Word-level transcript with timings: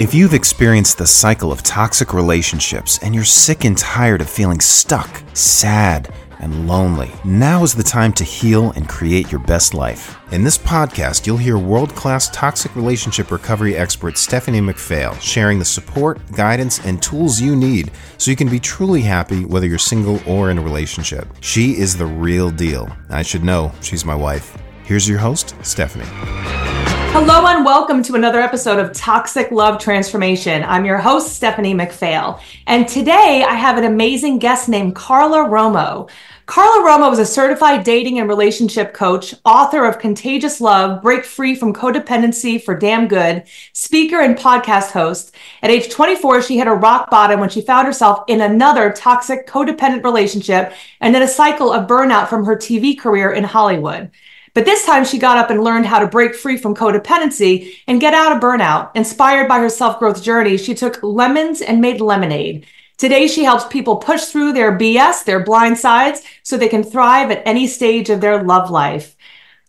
If 0.00 0.14
you've 0.14 0.32
experienced 0.32 0.96
the 0.96 1.06
cycle 1.06 1.52
of 1.52 1.62
toxic 1.62 2.14
relationships 2.14 2.98
and 3.02 3.14
you're 3.14 3.22
sick 3.22 3.66
and 3.66 3.76
tired 3.76 4.22
of 4.22 4.30
feeling 4.30 4.58
stuck, 4.58 5.22
sad, 5.34 6.10
and 6.38 6.66
lonely, 6.66 7.12
now 7.22 7.64
is 7.64 7.74
the 7.74 7.82
time 7.82 8.14
to 8.14 8.24
heal 8.24 8.70
and 8.70 8.88
create 8.88 9.30
your 9.30 9.42
best 9.42 9.74
life. 9.74 10.16
In 10.32 10.42
this 10.42 10.56
podcast, 10.56 11.26
you'll 11.26 11.36
hear 11.36 11.58
world 11.58 11.94
class 11.94 12.30
toxic 12.30 12.74
relationship 12.74 13.30
recovery 13.30 13.76
expert 13.76 14.16
Stephanie 14.16 14.62
McPhail 14.62 15.20
sharing 15.20 15.58
the 15.58 15.66
support, 15.66 16.18
guidance, 16.32 16.82
and 16.86 17.02
tools 17.02 17.38
you 17.38 17.54
need 17.54 17.90
so 18.16 18.30
you 18.30 18.38
can 18.38 18.48
be 18.48 18.58
truly 18.58 19.02
happy 19.02 19.44
whether 19.44 19.66
you're 19.66 19.76
single 19.76 20.18
or 20.26 20.50
in 20.50 20.56
a 20.56 20.62
relationship. 20.62 21.28
She 21.42 21.76
is 21.76 21.94
the 21.94 22.06
real 22.06 22.50
deal. 22.50 22.88
I 23.10 23.20
should 23.20 23.44
know, 23.44 23.70
she's 23.82 24.06
my 24.06 24.14
wife. 24.14 24.56
Here's 24.82 25.06
your 25.06 25.18
host, 25.18 25.54
Stephanie. 25.60 26.79
Hello 27.12 27.44
and 27.48 27.64
welcome 27.64 28.04
to 28.04 28.14
another 28.14 28.40
episode 28.40 28.78
of 28.78 28.92
Toxic 28.92 29.50
Love 29.50 29.80
Transformation. 29.80 30.62
I'm 30.62 30.84
your 30.84 30.96
host, 30.96 31.34
Stephanie 31.34 31.74
McPhail. 31.74 32.40
And 32.68 32.86
today 32.86 33.44
I 33.46 33.54
have 33.54 33.76
an 33.76 33.82
amazing 33.84 34.38
guest 34.38 34.68
named 34.68 34.94
Carla 34.94 35.38
Romo. 35.38 36.08
Carla 36.46 36.88
Romo 36.88 37.12
is 37.12 37.18
a 37.18 37.26
certified 37.26 37.82
dating 37.82 38.20
and 38.20 38.28
relationship 38.28 38.94
coach, 38.94 39.34
author 39.44 39.86
of 39.86 39.98
Contagious 39.98 40.60
Love, 40.60 41.02
Break 41.02 41.24
Free 41.24 41.56
from 41.56 41.74
Codependency 41.74 42.62
for 42.62 42.76
Damn 42.76 43.08
Good, 43.08 43.42
speaker 43.72 44.20
and 44.20 44.38
podcast 44.38 44.92
host. 44.92 45.34
At 45.62 45.70
age 45.70 45.90
24, 45.90 46.42
she 46.42 46.58
hit 46.58 46.68
a 46.68 46.72
rock 46.72 47.10
bottom 47.10 47.40
when 47.40 47.50
she 47.50 47.60
found 47.60 47.88
herself 47.88 48.22
in 48.28 48.40
another 48.40 48.92
toxic 48.92 49.48
codependent 49.48 50.04
relationship 50.04 50.72
and 51.00 51.12
then 51.12 51.22
a 51.22 51.28
cycle 51.28 51.72
of 51.72 51.88
burnout 51.88 52.28
from 52.28 52.44
her 52.44 52.54
TV 52.54 52.96
career 52.96 53.32
in 53.32 53.42
Hollywood. 53.42 54.12
But 54.54 54.64
this 54.64 54.84
time 54.84 55.04
she 55.04 55.18
got 55.18 55.38
up 55.38 55.50
and 55.50 55.62
learned 55.62 55.86
how 55.86 55.98
to 55.98 56.06
break 56.06 56.34
free 56.34 56.56
from 56.56 56.74
codependency 56.74 57.74
and 57.86 58.00
get 58.00 58.14
out 58.14 58.32
of 58.32 58.42
burnout. 58.42 58.90
Inspired 58.94 59.48
by 59.48 59.58
her 59.58 59.68
self 59.68 59.98
growth 59.98 60.22
journey, 60.22 60.56
she 60.56 60.74
took 60.74 61.02
lemons 61.02 61.60
and 61.60 61.80
made 61.80 62.00
lemonade. 62.00 62.66
Today, 62.98 63.28
she 63.28 63.44
helps 63.44 63.64
people 63.64 63.96
push 63.96 64.24
through 64.26 64.52
their 64.52 64.76
BS, 64.76 65.24
their 65.24 65.42
blind 65.42 65.78
sides, 65.78 66.20
so 66.42 66.58
they 66.58 66.68
can 66.68 66.84
thrive 66.84 67.30
at 67.30 67.42
any 67.46 67.66
stage 67.66 68.10
of 68.10 68.20
their 68.20 68.42
love 68.42 68.70
life. 68.70 69.16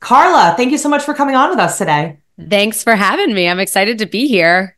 Carla, 0.02 0.54
thank 0.58 0.72
you 0.72 0.78
so 0.78 0.90
much 0.90 1.04
for 1.04 1.14
coming 1.14 1.36
on 1.36 1.50
with 1.50 1.60
us 1.60 1.78
today. 1.78 2.18
Thanks 2.50 2.84
for 2.84 2.94
having 2.94 3.34
me. 3.34 3.48
I'm 3.48 3.60
excited 3.60 4.00
to 4.00 4.06
be 4.06 4.28
here. 4.28 4.78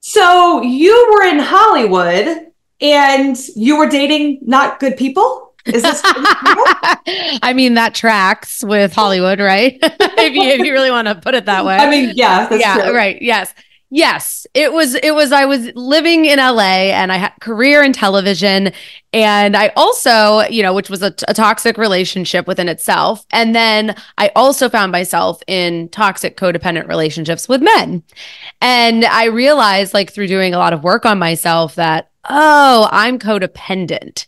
So, 0.00 0.60
you 0.60 1.14
were 1.14 1.26
in 1.26 1.38
Hollywood 1.38 2.48
and 2.80 3.38
you 3.56 3.78
were 3.78 3.88
dating 3.88 4.40
not 4.42 4.80
good 4.80 4.98
people? 4.98 5.53
Is 5.66 5.82
this? 5.82 6.00
I 6.04 7.52
mean, 7.54 7.74
that 7.74 7.94
tracks 7.94 8.62
with 8.62 8.92
Hollywood, 8.92 9.40
right? 9.40 9.78
if, 9.82 10.34
you, 10.34 10.42
if 10.42 10.58
you 10.60 10.72
really 10.72 10.90
want 10.90 11.08
to 11.08 11.14
put 11.14 11.34
it 11.34 11.46
that 11.46 11.64
way. 11.64 11.76
I 11.76 11.88
mean, 11.88 12.12
yeah, 12.14 12.52
yeah, 12.54 12.82
true. 12.82 12.94
right. 12.94 13.20
Yes. 13.20 13.54
Yes, 13.90 14.44
it 14.54 14.72
was 14.72 14.96
it 14.96 15.14
was 15.14 15.30
I 15.30 15.44
was 15.44 15.70
living 15.76 16.24
in 16.24 16.40
LA 16.40 16.90
and 16.90 17.12
I 17.12 17.16
had 17.16 17.32
a 17.36 17.40
career 17.40 17.80
in 17.80 17.92
television 17.92 18.72
and 19.12 19.56
I 19.56 19.68
also, 19.76 20.40
you 20.50 20.64
know, 20.64 20.74
which 20.74 20.90
was 20.90 21.00
a, 21.00 21.14
a 21.28 21.34
toxic 21.34 21.78
relationship 21.78 22.48
within 22.48 22.68
itself. 22.68 23.24
And 23.30 23.54
then 23.54 23.94
I 24.18 24.32
also 24.34 24.68
found 24.68 24.90
myself 24.90 25.40
in 25.46 25.90
toxic 25.90 26.36
codependent 26.36 26.88
relationships 26.88 27.48
with 27.48 27.62
men. 27.62 28.02
And 28.60 29.04
I 29.04 29.26
realized 29.26 29.94
like 29.94 30.12
through 30.12 30.26
doing 30.26 30.54
a 30.54 30.58
lot 30.58 30.72
of 30.72 30.82
work 30.82 31.06
on 31.06 31.20
myself 31.20 31.76
that 31.76 32.10
oh, 32.28 32.88
I'm 32.90 33.20
codependent. 33.20 34.26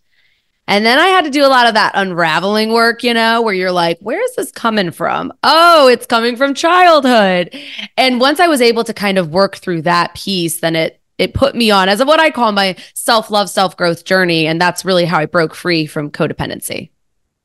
And 0.68 0.84
then 0.84 0.98
I 0.98 1.06
had 1.06 1.24
to 1.24 1.30
do 1.30 1.44
a 1.44 1.48
lot 1.48 1.68
of 1.68 1.74
that 1.74 1.92
unraveling 1.94 2.72
work, 2.72 3.04
you 3.04 3.14
know, 3.14 3.40
where 3.40 3.54
you're 3.54 3.70
like, 3.70 3.98
where 4.00 4.22
is 4.22 4.34
this 4.34 4.50
coming 4.50 4.90
from? 4.90 5.32
Oh, 5.44 5.86
it's 5.86 6.06
coming 6.06 6.36
from 6.36 6.54
childhood. 6.54 7.56
And 7.96 8.20
once 8.20 8.40
I 8.40 8.48
was 8.48 8.60
able 8.60 8.82
to 8.84 8.92
kind 8.92 9.16
of 9.16 9.30
work 9.30 9.56
through 9.56 9.82
that 9.82 10.14
piece, 10.14 10.60
then 10.60 10.74
it 10.74 11.00
it 11.18 11.32
put 11.32 11.54
me 11.54 11.70
on 11.70 11.88
as 11.88 12.00
of 12.00 12.08
what 12.08 12.20
I 12.20 12.30
call 12.30 12.52
my 12.52 12.76
self-love, 12.92 13.48
self-growth 13.48 14.04
journey. 14.04 14.46
And 14.46 14.60
that's 14.60 14.84
really 14.84 15.06
how 15.06 15.18
I 15.18 15.24
broke 15.24 15.54
free 15.54 15.86
from 15.86 16.10
codependency. 16.10 16.90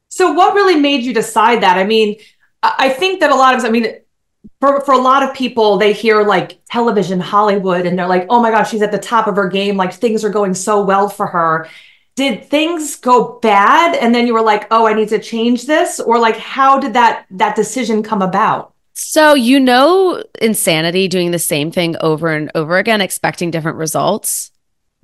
So 0.10 0.34
what 0.34 0.54
really 0.56 0.76
made 0.76 1.04
you 1.04 1.14
decide 1.14 1.64
that? 1.64 1.78
I 1.78 1.86
mean, 1.86 2.18
I 2.64 2.90
think 2.90 3.22
that 3.22 3.32
a 3.32 3.36
lot 3.36 3.56
of 3.56 3.64
I 3.64 3.70
mean, 3.70 3.96
for, 4.60 4.82
for 4.82 4.94
a 4.94 4.98
lot 4.98 5.24
of 5.24 5.34
people, 5.34 5.78
they 5.78 5.94
hear 5.94 6.24
like 6.24 6.60
television 6.66 7.20
Hollywood 7.20 7.86
and 7.86 7.98
they're 7.98 8.08
like, 8.08 8.26
oh 8.30 8.42
my 8.42 8.52
gosh, 8.52 8.72
she's 8.72 8.82
at 8.82 8.92
the 8.92 9.00
top 9.00 9.28
of 9.28 9.36
her 9.36 9.48
game. 9.48 9.78
Like 9.78 9.94
things 9.94 10.26
are 10.26 10.30
going 10.30 10.54
so 10.54 10.84
well 10.84 11.08
for 11.08 11.28
her 11.28 11.70
did 12.22 12.46
things 12.46 12.98
go 12.98 13.40
bad 13.40 13.96
and 13.96 14.14
then 14.14 14.28
you 14.28 14.34
were 14.34 14.44
like 14.44 14.68
oh 14.70 14.86
i 14.86 14.94
need 14.94 15.10
to 15.10 15.18
change 15.18 15.66
this 15.66 16.00
or 16.00 16.20
like 16.20 16.38
how 16.38 16.80
did 16.80 16.94
that 16.94 17.26
that 17.32 17.56
decision 17.56 18.04
come 18.04 18.22
about 18.22 18.74
so 18.94 19.34
you 19.34 19.60
know 19.60 20.24
insanity 20.40 21.08
doing 21.08 21.32
the 21.32 21.40
same 21.40 21.72
thing 21.72 21.96
over 22.02 22.28
and 22.28 22.52
over 22.54 22.78
again 22.78 23.02
expecting 23.02 23.50
different 23.50 23.80
results 23.80 24.52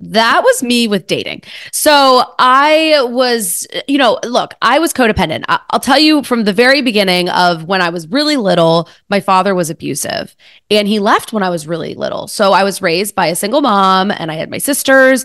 that 0.00 0.42
was 0.44 0.62
me 0.62 0.86
with 0.86 1.08
dating. 1.08 1.42
So 1.72 2.22
I 2.38 3.00
was, 3.02 3.66
you 3.88 3.98
know, 3.98 4.20
look, 4.22 4.54
I 4.62 4.78
was 4.78 4.92
codependent. 4.92 5.42
I'll 5.48 5.80
tell 5.80 5.98
you 5.98 6.22
from 6.22 6.44
the 6.44 6.52
very 6.52 6.82
beginning 6.82 7.28
of 7.30 7.64
when 7.64 7.82
I 7.82 7.88
was 7.88 8.06
really 8.06 8.36
little, 8.36 8.88
my 9.08 9.18
father 9.18 9.56
was 9.56 9.70
abusive 9.70 10.36
and 10.70 10.86
he 10.86 11.00
left 11.00 11.32
when 11.32 11.42
I 11.42 11.50
was 11.50 11.66
really 11.66 11.94
little. 11.94 12.28
So 12.28 12.52
I 12.52 12.62
was 12.62 12.80
raised 12.80 13.16
by 13.16 13.26
a 13.26 13.34
single 13.34 13.60
mom 13.60 14.12
and 14.12 14.30
I 14.30 14.36
had 14.36 14.50
my 14.50 14.58
sisters 14.58 15.24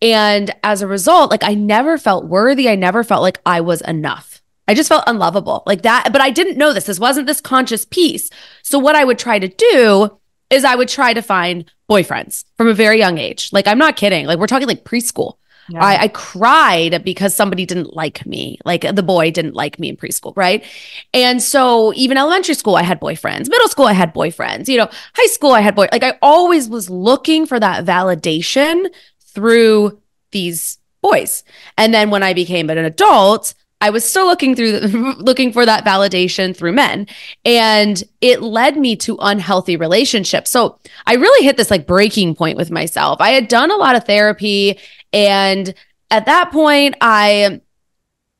and 0.00 0.54
as 0.62 0.82
a 0.82 0.86
result, 0.86 1.30
like 1.30 1.44
I 1.44 1.54
never 1.54 1.98
felt 1.98 2.26
worthy. 2.26 2.68
I 2.68 2.74
never 2.74 3.02
felt 3.02 3.22
like 3.22 3.40
I 3.44 3.60
was 3.60 3.80
enough. 3.82 4.42
I 4.66 4.74
just 4.74 4.88
felt 4.88 5.04
unlovable 5.06 5.62
like 5.66 5.82
that. 5.82 6.10
But 6.12 6.20
I 6.20 6.30
didn't 6.30 6.58
know 6.58 6.72
this. 6.72 6.84
This 6.84 7.00
wasn't 7.00 7.26
this 7.26 7.40
conscious 7.40 7.84
piece. 7.84 8.30
So 8.62 8.78
what 8.78 8.96
I 8.96 9.04
would 9.04 9.18
try 9.18 9.38
to 9.38 9.48
do 9.48 10.18
is 10.50 10.64
I 10.64 10.76
would 10.76 10.88
try 10.88 11.14
to 11.14 11.22
find 11.22 11.70
boyfriends 11.90 12.44
from 12.56 12.68
a 12.68 12.74
very 12.74 12.98
young 12.98 13.18
age. 13.18 13.50
Like 13.52 13.66
I'm 13.66 13.78
not 13.78 13.96
kidding. 13.96 14.26
Like 14.26 14.38
we're 14.38 14.46
talking 14.46 14.68
like 14.68 14.84
preschool. 14.84 15.34
Yeah. 15.70 15.84
I, 15.84 16.02
I, 16.04 16.08
cried 16.08 17.04
because 17.04 17.34
somebody 17.34 17.66
didn't 17.66 17.94
like 17.94 18.24
me. 18.24 18.58
Like 18.64 18.94
the 18.94 19.02
boy 19.02 19.30
didn't 19.30 19.52
like 19.52 19.78
me 19.78 19.90
in 19.90 19.98
preschool, 19.98 20.34
right? 20.34 20.64
And 21.12 21.42
so 21.42 21.92
even 21.94 22.16
elementary 22.16 22.54
school, 22.54 22.76
I 22.76 22.82
had 22.82 22.98
boyfriends. 22.98 23.50
Middle 23.50 23.68
school, 23.68 23.84
I 23.84 23.92
had 23.92 24.14
boyfriends. 24.14 24.68
You 24.68 24.78
know, 24.78 24.88
high 25.14 25.26
school, 25.26 25.52
I 25.52 25.60
had 25.60 25.74
boy. 25.74 25.88
Like 25.92 26.02
I 26.02 26.18
always 26.22 26.70
was 26.70 26.88
looking 26.88 27.44
for 27.44 27.60
that 27.60 27.84
validation 27.84 28.86
through 29.34 30.00
these 30.32 30.78
boys. 31.02 31.44
And 31.76 31.94
then 31.94 32.10
when 32.10 32.22
I 32.22 32.34
became 32.34 32.70
an 32.70 32.78
adult, 32.78 33.54
I 33.80 33.90
was 33.90 34.04
still 34.04 34.26
looking 34.26 34.54
through 34.54 34.80
looking 35.18 35.52
for 35.52 35.64
that 35.64 35.84
validation 35.84 36.56
through 36.56 36.72
men 36.72 37.06
and 37.44 38.02
it 38.20 38.42
led 38.42 38.76
me 38.76 38.96
to 38.96 39.16
unhealthy 39.20 39.76
relationships. 39.76 40.50
So 40.50 40.78
I 41.06 41.14
really 41.14 41.44
hit 41.44 41.56
this 41.56 41.70
like 41.70 41.86
breaking 41.86 42.34
point 42.34 42.56
with 42.56 42.70
myself. 42.70 43.20
I 43.20 43.30
had 43.30 43.48
done 43.48 43.70
a 43.70 43.76
lot 43.76 43.96
of 43.96 44.04
therapy 44.04 44.78
and 45.12 45.72
at 46.10 46.26
that 46.26 46.50
point 46.50 46.96
I 47.00 47.60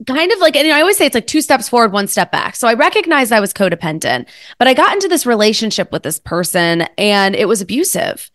kind 0.06 0.32
of 0.32 0.38
like 0.40 0.56
and 0.56 0.72
I 0.72 0.80
always 0.80 0.96
say 0.96 1.06
it's 1.06 1.14
like 1.14 1.26
two 1.26 1.42
steps 1.42 1.68
forward, 1.68 1.92
one 1.92 2.08
step 2.08 2.32
back. 2.32 2.56
So 2.56 2.66
I 2.66 2.74
recognized 2.74 3.32
I 3.32 3.40
was 3.40 3.52
codependent, 3.52 4.28
but 4.58 4.66
I 4.66 4.74
got 4.74 4.92
into 4.92 5.08
this 5.08 5.26
relationship 5.26 5.92
with 5.92 6.02
this 6.02 6.18
person 6.18 6.82
and 6.96 7.36
it 7.36 7.46
was 7.46 7.60
abusive. 7.60 8.30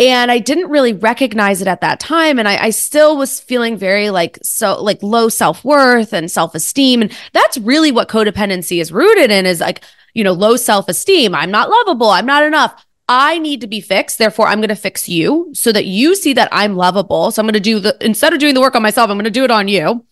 And 0.00 0.30
I 0.30 0.38
didn't 0.38 0.70
really 0.70 0.92
recognize 0.92 1.60
it 1.60 1.66
at 1.66 1.80
that 1.80 1.98
time. 1.98 2.38
And 2.38 2.46
I, 2.46 2.66
I 2.66 2.70
still 2.70 3.16
was 3.16 3.40
feeling 3.40 3.76
very 3.76 4.10
like 4.10 4.38
so 4.42 4.80
like 4.80 5.02
low 5.02 5.28
self-worth 5.28 6.12
and 6.12 6.30
self-esteem. 6.30 7.02
And 7.02 7.18
that's 7.32 7.58
really 7.58 7.90
what 7.90 8.08
codependency 8.08 8.80
is 8.80 8.92
rooted 8.92 9.32
in 9.32 9.44
is 9.44 9.60
like, 9.60 9.82
you 10.14 10.22
know, 10.22 10.32
low 10.32 10.56
self-esteem. 10.56 11.34
I'm 11.34 11.50
not 11.50 11.68
lovable. 11.68 12.10
I'm 12.10 12.26
not 12.26 12.44
enough. 12.44 12.84
I 13.08 13.38
need 13.38 13.60
to 13.62 13.66
be 13.66 13.80
fixed. 13.80 14.18
Therefore, 14.18 14.46
I'm 14.46 14.58
going 14.58 14.68
to 14.68 14.76
fix 14.76 15.08
you 15.08 15.50
so 15.52 15.72
that 15.72 15.86
you 15.86 16.14
see 16.14 16.32
that 16.34 16.48
I'm 16.52 16.76
lovable. 16.76 17.30
So 17.30 17.40
I'm 17.40 17.46
going 17.46 17.54
to 17.54 17.60
do 17.60 17.80
the, 17.80 17.96
instead 18.00 18.32
of 18.32 18.38
doing 18.38 18.54
the 18.54 18.60
work 18.60 18.76
on 18.76 18.82
myself, 18.82 19.10
I'm 19.10 19.16
going 19.16 19.24
to 19.24 19.30
do 19.30 19.44
it 19.44 19.50
on 19.50 19.66
you, 19.66 20.04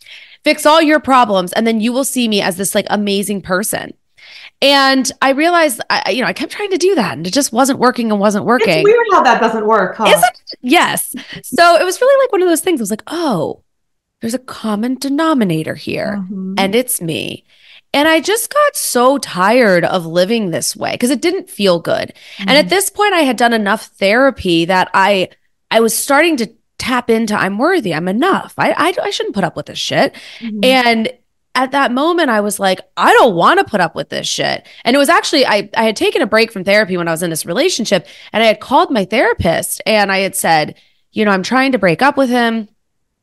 fix 0.42 0.66
all 0.66 0.82
your 0.82 0.98
problems. 0.98 1.52
And 1.52 1.66
then 1.66 1.80
you 1.80 1.92
will 1.92 2.04
see 2.04 2.26
me 2.26 2.40
as 2.40 2.56
this 2.56 2.74
like 2.74 2.86
amazing 2.88 3.42
person. 3.42 3.92
And 4.62 5.10
I 5.20 5.30
realized, 5.30 5.80
I, 5.90 6.10
you 6.10 6.22
know, 6.22 6.28
I 6.28 6.32
kept 6.32 6.52
trying 6.52 6.70
to 6.70 6.78
do 6.78 6.94
that 6.94 7.12
and 7.12 7.26
it 7.26 7.32
just 7.32 7.52
wasn't 7.52 7.78
working 7.78 8.10
and 8.10 8.20
wasn't 8.20 8.46
working. 8.46 8.78
It's 8.78 8.84
weird 8.84 9.06
how 9.12 9.22
that 9.22 9.40
doesn't 9.40 9.66
work. 9.66 9.96
Huh? 9.96 10.06
Isn't 10.06 10.54
Yes. 10.62 11.14
So 11.42 11.76
it 11.76 11.84
was 11.84 12.00
really 12.00 12.24
like 12.24 12.32
one 12.32 12.42
of 12.42 12.48
those 12.48 12.62
things. 12.62 12.80
I 12.80 12.82
was 12.82 12.90
like, 12.90 13.02
oh, 13.06 13.62
there's 14.20 14.34
a 14.34 14.38
common 14.38 14.94
denominator 14.96 15.74
here 15.74 16.16
mm-hmm. 16.18 16.54
and 16.56 16.74
it's 16.74 17.00
me. 17.00 17.44
And 17.92 18.08
I 18.08 18.20
just 18.20 18.52
got 18.52 18.76
so 18.76 19.18
tired 19.18 19.84
of 19.84 20.06
living 20.06 20.50
this 20.50 20.76
way 20.76 20.92
because 20.92 21.10
it 21.10 21.22
didn't 21.22 21.50
feel 21.50 21.78
good. 21.78 22.12
Mm-hmm. 22.36 22.48
And 22.48 22.50
at 22.50 22.64
mm-hmm. 22.64 22.68
this 22.70 22.90
point, 22.90 23.14
I 23.14 23.20
had 23.20 23.36
done 23.36 23.52
enough 23.52 23.86
therapy 23.86 24.64
that 24.66 24.90
I, 24.92 25.28
I 25.70 25.80
was 25.80 25.96
starting 25.96 26.36
to 26.38 26.52
tap 26.78 27.08
into 27.08 27.34
I'm 27.34 27.58
worthy, 27.58 27.94
I'm 27.94 28.08
enough. 28.08 28.54
I, 28.58 28.72
I, 28.72 28.94
I 29.02 29.10
shouldn't 29.10 29.34
put 29.34 29.44
up 29.44 29.56
with 29.56 29.66
this 29.66 29.78
shit. 29.78 30.14
Mm-hmm. 30.40 30.60
And 30.62 31.12
at 31.56 31.72
that 31.72 31.90
moment 31.90 32.30
I 32.30 32.40
was 32.40 32.60
like, 32.60 32.80
I 32.96 33.12
don't 33.14 33.34
want 33.34 33.58
to 33.58 33.64
put 33.64 33.80
up 33.80 33.96
with 33.96 34.10
this 34.10 34.28
shit. 34.28 34.64
And 34.84 34.94
it 34.94 34.98
was 34.98 35.08
actually 35.08 35.44
I 35.44 35.68
I 35.76 35.82
had 35.84 35.96
taken 35.96 36.22
a 36.22 36.26
break 36.26 36.52
from 36.52 36.62
therapy 36.64 36.96
when 36.96 37.08
I 37.08 37.10
was 37.10 37.22
in 37.24 37.30
this 37.30 37.46
relationship 37.46 38.06
and 38.32 38.42
I 38.44 38.46
had 38.46 38.60
called 38.60 38.90
my 38.92 39.04
therapist 39.04 39.82
and 39.86 40.12
I 40.12 40.18
had 40.18 40.36
said, 40.36 40.76
you 41.12 41.24
know, 41.24 41.32
I'm 41.32 41.42
trying 41.42 41.72
to 41.72 41.78
break 41.78 42.02
up 42.02 42.16
with 42.16 42.28
him. 42.30 42.68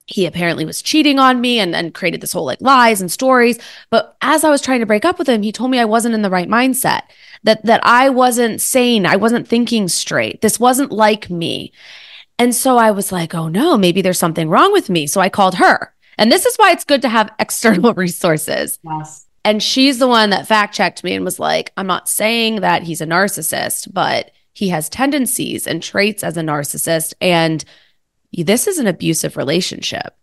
he 0.06 0.26
apparently 0.26 0.66
was 0.66 0.82
cheating 0.82 1.18
on 1.18 1.40
me 1.40 1.60
and, 1.60 1.74
and 1.76 1.94
created 1.94 2.20
this 2.22 2.34
whole 2.34 2.46
like 2.46 2.60
lies 2.62 3.00
and 3.02 3.12
stories. 3.12 3.58
But 3.90 4.18
as 4.22 4.44
I 4.44 4.50
was 4.50 4.62
trying 4.62 4.82
to 4.82 4.86
break 4.86 5.06
up 5.06 5.18
with 5.18 5.30
him, 5.30 5.44
he 5.44 5.52
told 5.52 5.72
me 5.72 5.80
I 5.80 5.86
wasn't 5.86 6.16
in 6.16 6.24
the 6.24 6.30
right 6.30 6.50
mindset, 6.50 7.04
that 7.44 7.66
that 7.66 7.82
I 7.86 8.10
wasn't 8.10 8.62
sane, 8.62 9.06
I 9.06 9.16
wasn't 9.16 9.48
thinking 9.48 9.88
straight. 9.88 10.42
This 10.42 10.60
wasn't 10.60 10.92
like 10.92 11.30
me. 11.30 11.72
And 12.38 12.54
so 12.54 12.78
I 12.78 12.92
was 12.92 13.12
like, 13.12 13.34
oh 13.34 13.48
no, 13.48 13.78
maybe 13.78 14.02
there's 14.02 14.20
something 14.20 14.50
wrong 14.50 14.74
with 14.74 14.90
me. 14.90 15.08
So 15.08 15.22
I 15.22 15.30
called 15.30 15.56
her. 15.56 15.93
And 16.18 16.32
this 16.32 16.46
is 16.46 16.56
why 16.58 16.72
it's 16.72 16.84
good 16.84 17.02
to 17.02 17.10
have 17.10 17.34
external 17.40 17.94
resources. 17.94 18.80
Yes. 18.84 19.26
And 19.46 19.62
she's 19.62 20.00
the 20.00 20.08
one 20.08 20.30
that 20.30 20.48
fact 20.48 20.74
checked 20.74 21.04
me 21.04 21.14
and 21.14 21.26
was 21.26 21.40
like, 21.40 21.74
I'm 21.76 21.88
not 21.88 22.08
saying 22.08 22.62
that 22.62 22.84
he's 22.84 23.02
a 23.02 23.06
narcissist, 23.06 23.94
but 23.94 24.32
he 24.54 24.70
has 24.70 24.88
tendencies 24.88 25.68
and 25.68 25.84
traits 25.84 26.24
as 26.24 26.38
a 26.38 26.42
narcissist. 26.42 27.14
And 27.20 27.64
this 28.32 28.68
is 28.68 28.78
an 28.80 28.88
abusive 28.88 29.36
relationship. 29.36 30.16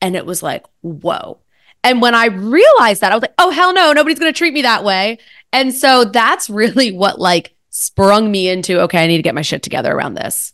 And 0.00 0.16
it 0.16 0.24
was 0.24 0.42
like, 0.42 0.64
whoa. 0.80 1.38
And 1.84 2.00
when 2.00 2.14
I 2.14 2.26
realized 2.26 3.02
that, 3.02 3.12
I 3.12 3.14
was 3.14 3.22
like, 3.22 3.34
oh, 3.38 3.50
hell 3.50 3.72
no, 3.72 3.92
nobody's 3.92 4.18
going 4.18 4.32
to 4.32 4.36
treat 4.36 4.54
me 4.54 4.62
that 4.62 4.84
way. 4.84 5.18
And 5.52 5.72
so 5.72 6.04
that's 6.04 6.50
really 6.50 6.92
what 6.92 7.20
like 7.20 7.54
sprung 7.70 8.30
me 8.30 8.48
into, 8.48 8.80
okay, 8.82 9.04
I 9.04 9.06
need 9.06 9.18
to 9.18 9.22
get 9.22 9.34
my 9.34 9.42
shit 9.42 9.62
together 9.62 9.92
around 9.92 10.14
this. 10.14 10.52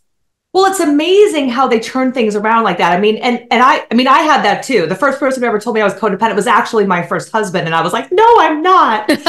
Well, 0.55 0.67
it's 0.67 0.81
amazing 0.81 1.49
how 1.49 1.67
they 1.67 1.81
turn 1.81 2.13
things 2.13 2.37
around 2.37 2.65
like 2.65 2.77
that. 2.77 2.93
I 2.93 3.01
mean, 3.01 3.17
and 3.17 3.47
and 3.51 3.63
I 3.63 3.87
I 3.91 3.95
mean, 3.95 4.07
I 4.07 4.19
had 4.19 4.45
that 4.45 4.63
too. 4.63 4.87
The 4.87 4.95
first 4.95 5.19
person 5.19 5.43
who 5.43 5.49
ever 5.49 5.59
told 5.59 5.75
me 5.75 5.81
I 5.81 5.85
was 5.85 5.95
codependent 5.95 6.37
was 6.37 6.47
actually 6.47 6.85
my 6.85 7.03
first 7.03 7.33
husband, 7.33 7.65
and 7.65 7.75
I 7.75 7.81
was 7.81 7.95
like, 7.95 8.13
"No, 8.13 8.27
I'm 8.39 8.61
not." 8.61 9.09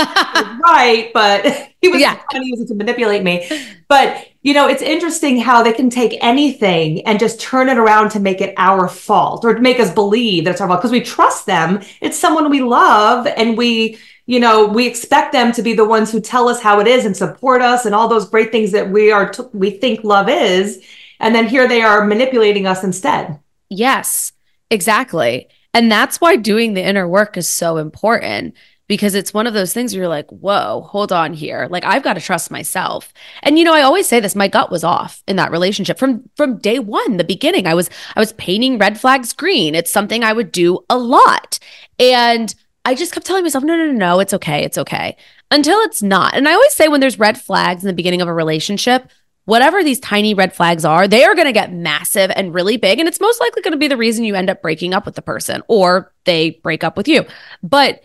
right, 0.63 1.11
but 1.13 1.45
he 1.81 1.87
was 1.87 2.01
yeah. 2.01 2.15
trying 2.29 2.43
to 2.43 2.49
use 2.49 2.59
it 2.59 2.67
to 2.67 2.75
manipulate 2.75 3.23
me. 3.23 3.47
But 3.87 4.27
you 4.41 4.53
know, 4.53 4.67
it's 4.67 4.81
interesting 4.81 5.39
how 5.39 5.63
they 5.63 5.71
can 5.71 5.89
take 5.89 6.17
anything 6.21 7.07
and 7.07 7.17
just 7.17 7.39
turn 7.39 7.69
it 7.69 7.77
around 7.77 8.09
to 8.09 8.19
make 8.19 8.41
it 8.41 8.53
our 8.57 8.89
fault 8.89 9.45
or 9.45 9.53
to 9.53 9.61
make 9.61 9.79
us 9.79 9.93
believe 9.93 10.43
that 10.43 10.51
it's 10.51 10.61
our 10.61 10.67
fault 10.67 10.81
because 10.81 10.91
we 10.91 10.99
trust 10.99 11.45
them. 11.45 11.81
It's 12.01 12.19
someone 12.19 12.49
we 12.49 12.61
love, 12.61 13.27
and 13.27 13.57
we 13.57 13.97
you 14.25 14.41
know 14.41 14.65
we 14.65 14.85
expect 14.85 15.31
them 15.31 15.53
to 15.53 15.61
be 15.61 15.71
the 15.71 15.85
ones 15.85 16.11
who 16.11 16.19
tell 16.19 16.49
us 16.49 16.61
how 16.61 16.81
it 16.81 16.87
is 16.87 17.05
and 17.05 17.15
support 17.15 17.61
us 17.61 17.85
and 17.85 17.95
all 17.95 18.09
those 18.09 18.27
great 18.27 18.51
things 18.51 18.73
that 18.73 18.89
we 18.89 19.09
are 19.09 19.29
t- 19.29 19.43
we 19.53 19.69
think 19.69 20.03
love 20.03 20.27
is 20.27 20.83
and 21.23 21.33
then 21.33 21.47
here 21.47 21.67
they 21.67 21.81
are 21.81 22.05
manipulating 22.05 22.67
us 22.67 22.83
instead. 22.83 23.39
Yes, 23.69 24.33
exactly. 24.69 25.47
And 25.73 25.91
that's 25.91 26.21
why 26.21 26.35
doing 26.35 26.73
the 26.73 26.83
inner 26.83 27.07
work 27.07 27.37
is 27.37 27.47
so 27.47 27.77
important 27.77 28.55
because 28.87 29.15
it's 29.15 29.33
one 29.33 29.47
of 29.47 29.53
those 29.53 29.73
things 29.73 29.93
where 29.93 30.01
you're 30.01 30.09
like, 30.09 30.29
whoa, 30.29 30.81
hold 30.81 31.11
on 31.13 31.33
here. 31.33 31.67
Like 31.71 31.85
I've 31.85 32.03
got 32.03 32.13
to 32.13 32.21
trust 32.21 32.51
myself. 32.51 33.13
And 33.41 33.57
you 33.57 33.63
know, 33.63 33.73
I 33.73 33.81
always 33.81 34.05
say 34.05 34.19
this, 34.19 34.35
my 34.35 34.49
gut 34.49 34.69
was 34.69 34.83
off 34.83 35.23
in 35.27 35.37
that 35.37 35.51
relationship 35.51 35.97
from 35.97 36.29
from 36.35 36.57
day 36.57 36.77
1, 36.79 37.17
the 37.17 37.23
beginning. 37.23 37.65
I 37.65 37.73
was 37.73 37.89
I 38.15 38.19
was 38.19 38.33
painting 38.33 38.77
red 38.77 38.99
flags 38.99 39.33
green. 39.33 39.73
It's 39.73 39.91
something 39.91 40.23
I 40.23 40.33
would 40.33 40.51
do 40.51 40.79
a 40.89 40.97
lot. 40.97 41.57
And 41.97 42.53
I 42.85 42.95
just 42.95 43.13
kept 43.13 43.25
telling 43.25 43.43
myself, 43.43 43.63
no, 43.63 43.77
no, 43.77 43.85
no, 43.85 43.93
no, 43.93 44.19
it's 44.19 44.33
okay. 44.33 44.63
It's 44.63 44.77
okay. 44.77 45.15
Until 45.49 45.79
it's 45.79 46.03
not. 46.03 46.35
And 46.35 46.49
I 46.49 46.53
always 46.53 46.73
say 46.73 46.89
when 46.89 46.99
there's 46.99 47.17
red 47.17 47.39
flags 47.39 47.81
in 47.81 47.87
the 47.87 47.93
beginning 47.93 48.21
of 48.21 48.27
a 48.27 48.33
relationship, 48.33 49.09
whatever 49.45 49.83
these 49.83 49.99
tiny 49.99 50.33
red 50.33 50.53
flags 50.53 50.85
are, 50.85 51.07
they 51.07 51.23
are 51.23 51.35
going 51.35 51.47
to 51.47 51.53
get 51.53 51.73
massive 51.73 52.31
and 52.35 52.53
really 52.53 52.77
big. 52.77 52.99
And 52.99 53.07
it's 53.07 53.19
most 53.19 53.39
likely 53.39 53.61
going 53.61 53.73
to 53.73 53.77
be 53.77 53.87
the 53.87 53.97
reason 53.97 54.23
you 54.23 54.35
end 54.35 54.49
up 54.49 54.61
breaking 54.61 54.93
up 54.93 55.05
with 55.05 55.15
the 55.15 55.21
person 55.21 55.61
or 55.67 56.13
they 56.23 56.51
break 56.63 56.83
up 56.83 56.97
with 56.97 57.07
you. 57.07 57.25
But 57.61 58.03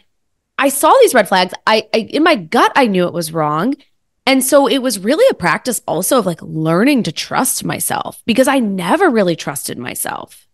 I 0.59 0.69
saw 0.69 0.93
these 1.01 1.15
red 1.15 1.29
flags. 1.29 1.55
I, 1.67 1.89
I 1.95 1.99
in 1.99 2.23
my 2.23 2.35
gut, 2.35 2.73
I 2.75 2.87
knew 2.87 3.07
it 3.07 3.13
was 3.13 3.33
wrong. 3.33 3.75
And 4.27 4.45
so 4.45 4.67
it 4.67 4.79
was 4.79 4.99
really 4.99 5.27
a 5.31 5.35
practice 5.35 5.81
also 5.87 6.19
of 6.19 6.27
like 6.27 6.43
learning 6.43 7.05
to 7.05 7.13
trust 7.13 7.65
myself 7.65 8.23
because 8.27 8.47
I 8.47 8.59
never 8.59 9.09
really 9.09 9.37
trusted 9.37 9.79
myself. 9.79 10.47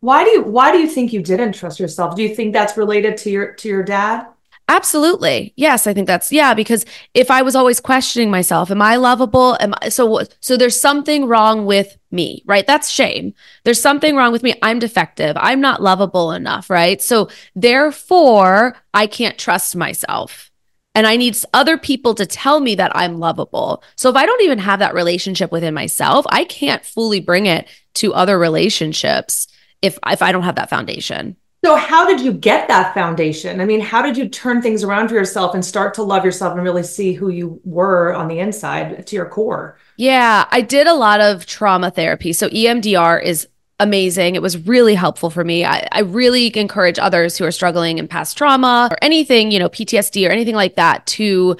Why 0.00 0.24
do 0.24 0.30
you 0.30 0.42
why 0.42 0.72
do 0.72 0.78
you 0.78 0.88
think 0.88 1.12
you 1.12 1.22
didn't 1.22 1.52
trust 1.52 1.78
yourself? 1.78 2.16
Do 2.16 2.22
you 2.22 2.34
think 2.34 2.52
that's 2.52 2.76
related 2.76 3.16
to 3.18 3.30
your 3.30 3.52
to 3.54 3.68
your 3.68 3.82
dad? 3.82 4.26
Absolutely. 4.70 5.52
Yes, 5.56 5.88
I 5.88 5.92
think 5.92 6.06
that's 6.06 6.30
yeah 6.30 6.54
because 6.54 6.84
if 7.12 7.28
I 7.28 7.42
was 7.42 7.56
always 7.56 7.80
questioning 7.80 8.30
myself, 8.30 8.70
am 8.70 8.80
I 8.80 8.94
lovable? 8.94 9.56
Am 9.58 9.74
I 9.82 9.88
so 9.88 10.22
so 10.38 10.56
there's 10.56 10.80
something 10.80 11.26
wrong 11.26 11.66
with 11.66 11.98
me, 12.12 12.44
right? 12.46 12.64
That's 12.64 12.88
shame. 12.88 13.34
There's 13.64 13.80
something 13.80 14.14
wrong 14.14 14.30
with 14.30 14.44
me. 14.44 14.54
I'm 14.62 14.78
defective. 14.78 15.36
I'm 15.40 15.60
not 15.60 15.82
lovable 15.82 16.30
enough, 16.30 16.70
right? 16.70 17.02
So 17.02 17.28
therefore, 17.56 18.76
I 18.94 19.08
can't 19.08 19.36
trust 19.36 19.74
myself. 19.74 20.52
And 20.94 21.04
I 21.04 21.16
need 21.16 21.36
other 21.52 21.76
people 21.76 22.14
to 22.14 22.24
tell 22.24 22.60
me 22.60 22.76
that 22.76 22.94
I'm 22.94 23.18
lovable. 23.18 23.82
So 23.96 24.08
if 24.08 24.14
I 24.14 24.24
don't 24.24 24.42
even 24.42 24.58
have 24.60 24.78
that 24.78 24.94
relationship 24.94 25.50
within 25.50 25.74
myself, 25.74 26.26
I 26.28 26.44
can't 26.44 26.84
fully 26.84 27.18
bring 27.18 27.46
it 27.46 27.68
to 27.94 28.14
other 28.14 28.38
relationships 28.38 29.48
if 29.82 29.98
if 30.06 30.22
I 30.22 30.30
don't 30.30 30.44
have 30.44 30.56
that 30.56 30.70
foundation. 30.70 31.36
So, 31.62 31.76
how 31.76 32.06
did 32.06 32.20
you 32.20 32.32
get 32.32 32.68
that 32.68 32.94
foundation? 32.94 33.60
I 33.60 33.66
mean, 33.66 33.80
how 33.80 34.00
did 34.00 34.16
you 34.16 34.28
turn 34.30 34.62
things 34.62 34.82
around 34.82 35.08
for 35.08 35.14
yourself 35.14 35.54
and 35.54 35.62
start 35.62 35.92
to 35.94 36.02
love 36.02 36.24
yourself 36.24 36.54
and 36.54 36.62
really 36.62 36.82
see 36.82 37.12
who 37.12 37.28
you 37.28 37.60
were 37.64 38.14
on 38.14 38.28
the 38.28 38.38
inside 38.38 39.06
to 39.06 39.16
your 39.16 39.26
core? 39.26 39.76
Yeah, 39.96 40.46
I 40.50 40.62
did 40.62 40.86
a 40.86 40.94
lot 40.94 41.20
of 41.20 41.44
trauma 41.44 41.90
therapy. 41.90 42.32
So, 42.32 42.48
EMDR 42.48 43.22
is 43.22 43.46
amazing. 43.78 44.36
It 44.36 44.42
was 44.42 44.56
really 44.66 44.94
helpful 44.94 45.28
for 45.28 45.44
me. 45.44 45.66
I, 45.66 45.86
I 45.92 46.00
really 46.00 46.56
encourage 46.56 46.98
others 46.98 47.36
who 47.36 47.44
are 47.44 47.52
struggling 47.52 47.98
in 47.98 48.08
past 48.08 48.38
trauma 48.38 48.88
or 48.90 48.96
anything, 49.02 49.50
you 49.50 49.58
know, 49.58 49.68
PTSD 49.68 50.26
or 50.26 50.30
anything 50.30 50.54
like 50.54 50.76
that 50.76 51.04
to 51.06 51.58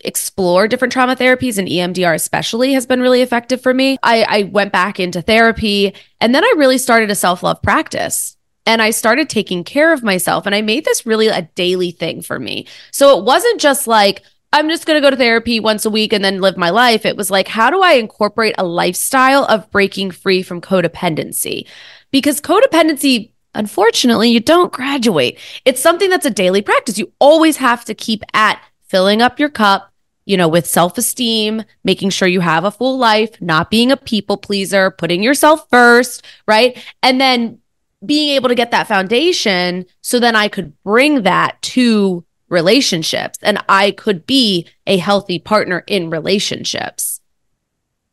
explore 0.00 0.66
different 0.66 0.92
trauma 0.92 1.14
therapies 1.14 1.58
and 1.58 1.68
EMDR 1.68 2.14
especially 2.14 2.72
has 2.72 2.86
been 2.86 3.00
really 3.00 3.22
effective 3.22 3.60
for 3.60 3.72
me. 3.72 3.98
I, 4.02 4.22
I 4.28 4.42
went 4.44 4.72
back 4.72 4.98
into 4.98 5.22
therapy 5.22 5.94
and 6.20 6.34
then 6.34 6.42
I 6.42 6.54
really 6.56 6.78
started 6.78 7.10
a 7.10 7.14
self-love 7.14 7.62
practice 7.62 8.36
and 8.66 8.80
I 8.80 8.90
started 8.90 9.28
taking 9.28 9.64
care 9.64 9.92
of 9.92 10.02
myself. 10.02 10.46
And 10.46 10.54
I 10.54 10.62
made 10.62 10.84
this 10.84 11.06
really 11.06 11.28
a 11.28 11.42
daily 11.54 11.90
thing 11.90 12.22
for 12.22 12.38
me. 12.38 12.66
So 12.90 13.18
it 13.18 13.24
wasn't 13.24 13.60
just 13.60 13.86
like, 13.86 14.22
I'm 14.52 14.68
just 14.68 14.84
going 14.86 14.96
to 15.00 15.04
go 15.04 15.10
to 15.10 15.16
therapy 15.16 15.60
once 15.60 15.84
a 15.84 15.90
week 15.90 16.12
and 16.12 16.22
then 16.24 16.40
live 16.40 16.56
my 16.58 16.70
life. 16.70 17.06
It 17.06 17.16
was 17.16 17.30
like, 17.30 17.48
how 17.48 17.70
do 17.70 17.82
I 17.82 17.92
incorporate 17.92 18.54
a 18.58 18.64
lifestyle 18.64 19.44
of 19.46 19.70
breaking 19.70 20.10
free 20.10 20.42
from 20.42 20.60
codependency? 20.60 21.66
Because 22.10 22.40
codependency, 22.40 23.32
unfortunately, 23.54 24.30
you 24.30 24.40
don't 24.40 24.72
graduate. 24.72 25.38
It's 25.64 25.80
something 25.80 26.10
that's 26.10 26.26
a 26.26 26.30
daily 26.30 26.60
practice. 26.60 26.98
You 26.98 27.10
always 27.18 27.56
have 27.56 27.84
to 27.86 27.94
keep 27.94 28.22
at 28.34 28.62
filling 28.82 29.22
up 29.22 29.40
your 29.40 29.48
cup, 29.48 29.90
you 30.26 30.36
know, 30.36 30.48
with 30.48 30.66
self 30.66 30.98
esteem, 30.98 31.64
making 31.82 32.10
sure 32.10 32.28
you 32.28 32.40
have 32.40 32.64
a 32.64 32.70
full 32.70 32.98
life, 32.98 33.40
not 33.40 33.70
being 33.70 33.90
a 33.90 33.96
people 33.96 34.36
pleaser, 34.36 34.90
putting 34.90 35.22
yourself 35.22 35.66
first, 35.70 36.26
right? 36.46 36.76
And 37.02 37.18
then 37.18 37.61
being 38.04 38.30
able 38.30 38.48
to 38.48 38.54
get 38.54 38.70
that 38.70 38.88
foundation 38.88 39.86
so 40.00 40.18
then 40.18 40.36
I 40.36 40.48
could 40.48 40.80
bring 40.82 41.22
that 41.22 41.60
to 41.62 42.24
relationships 42.48 43.38
and 43.42 43.62
I 43.68 43.92
could 43.92 44.26
be 44.26 44.66
a 44.86 44.98
healthy 44.98 45.38
partner 45.38 45.84
in 45.86 46.10
relationships. 46.10 47.20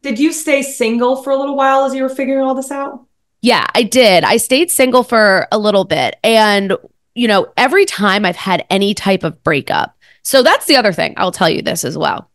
Did 0.01 0.17
you 0.17 0.31
stay 0.31 0.61
single 0.61 1.21
for 1.21 1.31
a 1.31 1.37
little 1.37 1.57
while 1.57 1.83
as 1.83 1.93
you 1.93 2.03
were 2.03 2.09
figuring 2.09 2.41
all 2.41 2.55
this 2.55 2.71
out? 2.71 3.05
Yeah, 3.41 3.65
I 3.75 3.83
did. 3.83 4.23
I 4.23 4.37
stayed 4.37 4.71
single 4.71 5.03
for 5.03 5.47
a 5.51 5.57
little 5.57 5.85
bit. 5.85 6.17
And, 6.23 6.73
you 7.15 7.27
know, 7.27 7.51
every 7.57 7.85
time 7.85 8.25
I've 8.25 8.35
had 8.35 8.65
any 8.69 8.93
type 8.93 9.23
of 9.23 9.43
breakup, 9.43 9.95
so 10.23 10.41
that's 10.41 10.65
the 10.65 10.77
other 10.77 10.93
thing. 10.93 11.13
I'll 11.17 11.31
tell 11.31 11.49
you 11.49 11.61
this 11.61 11.83
as 11.83 11.97
well. 11.97 12.29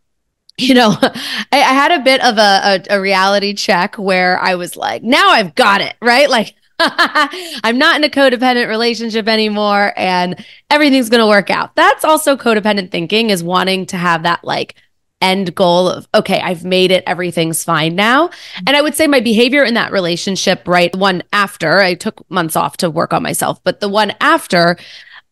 You 0.58 0.74
know, 0.74 0.96
I, 1.00 1.12
I 1.52 1.58
had 1.58 1.92
a 1.92 2.04
bit 2.04 2.22
of 2.22 2.38
a, 2.38 2.84
a, 2.90 2.96
a 2.96 3.00
reality 3.00 3.54
check 3.54 3.96
where 3.96 4.38
I 4.40 4.54
was 4.56 4.76
like, 4.76 5.02
now 5.02 5.30
I've 5.30 5.54
got 5.54 5.80
it, 5.80 5.94
right? 6.02 6.28
Like, 6.28 6.54
I'm 6.80 7.78
not 7.78 7.96
in 7.96 8.04
a 8.04 8.08
codependent 8.08 8.68
relationship 8.68 9.28
anymore 9.28 9.92
and 9.96 10.44
everything's 10.70 11.08
going 11.08 11.20
to 11.20 11.26
work 11.26 11.50
out. 11.50 11.74
That's 11.76 12.04
also 12.04 12.36
codependent 12.36 12.90
thinking 12.90 13.30
is 13.30 13.42
wanting 13.42 13.86
to 13.86 13.96
have 13.96 14.24
that 14.24 14.44
like 14.44 14.74
end 15.20 15.54
goal 15.54 15.88
of, 15.88 16.06
okay, 16.14 16.40
I've 16.40 16.64
made 16.64 16.90
it. 16.90 17.04
Everything's 17.06 17.64
fine 17.64 17.94
now. 17.94 18.28
Mm-hmm. 18.28 18.64
And 18.66 18.76
I 18.76 18.82
would 18.82 18.94
say 18.94 19.06
my 19.06 19.20
behavior 19.20 19.64
in 19.64 19.74
that 19.74 19.92
relationship, 19.92 20.66
right? 20.68 20.94
One 20.94 21.22
after 21.32 21.78
I 21.78 21.94
took 21.94 22.28
months 22.30 22.56
off 22.56 22.76
to 22.78 22.90
work 22.90 23.12
on 23.12 23.22
myself, 23.22 23.62
but 23.64 23.80
the 23.80 23.88
one 23.88 24.12
after, 24.20 24.76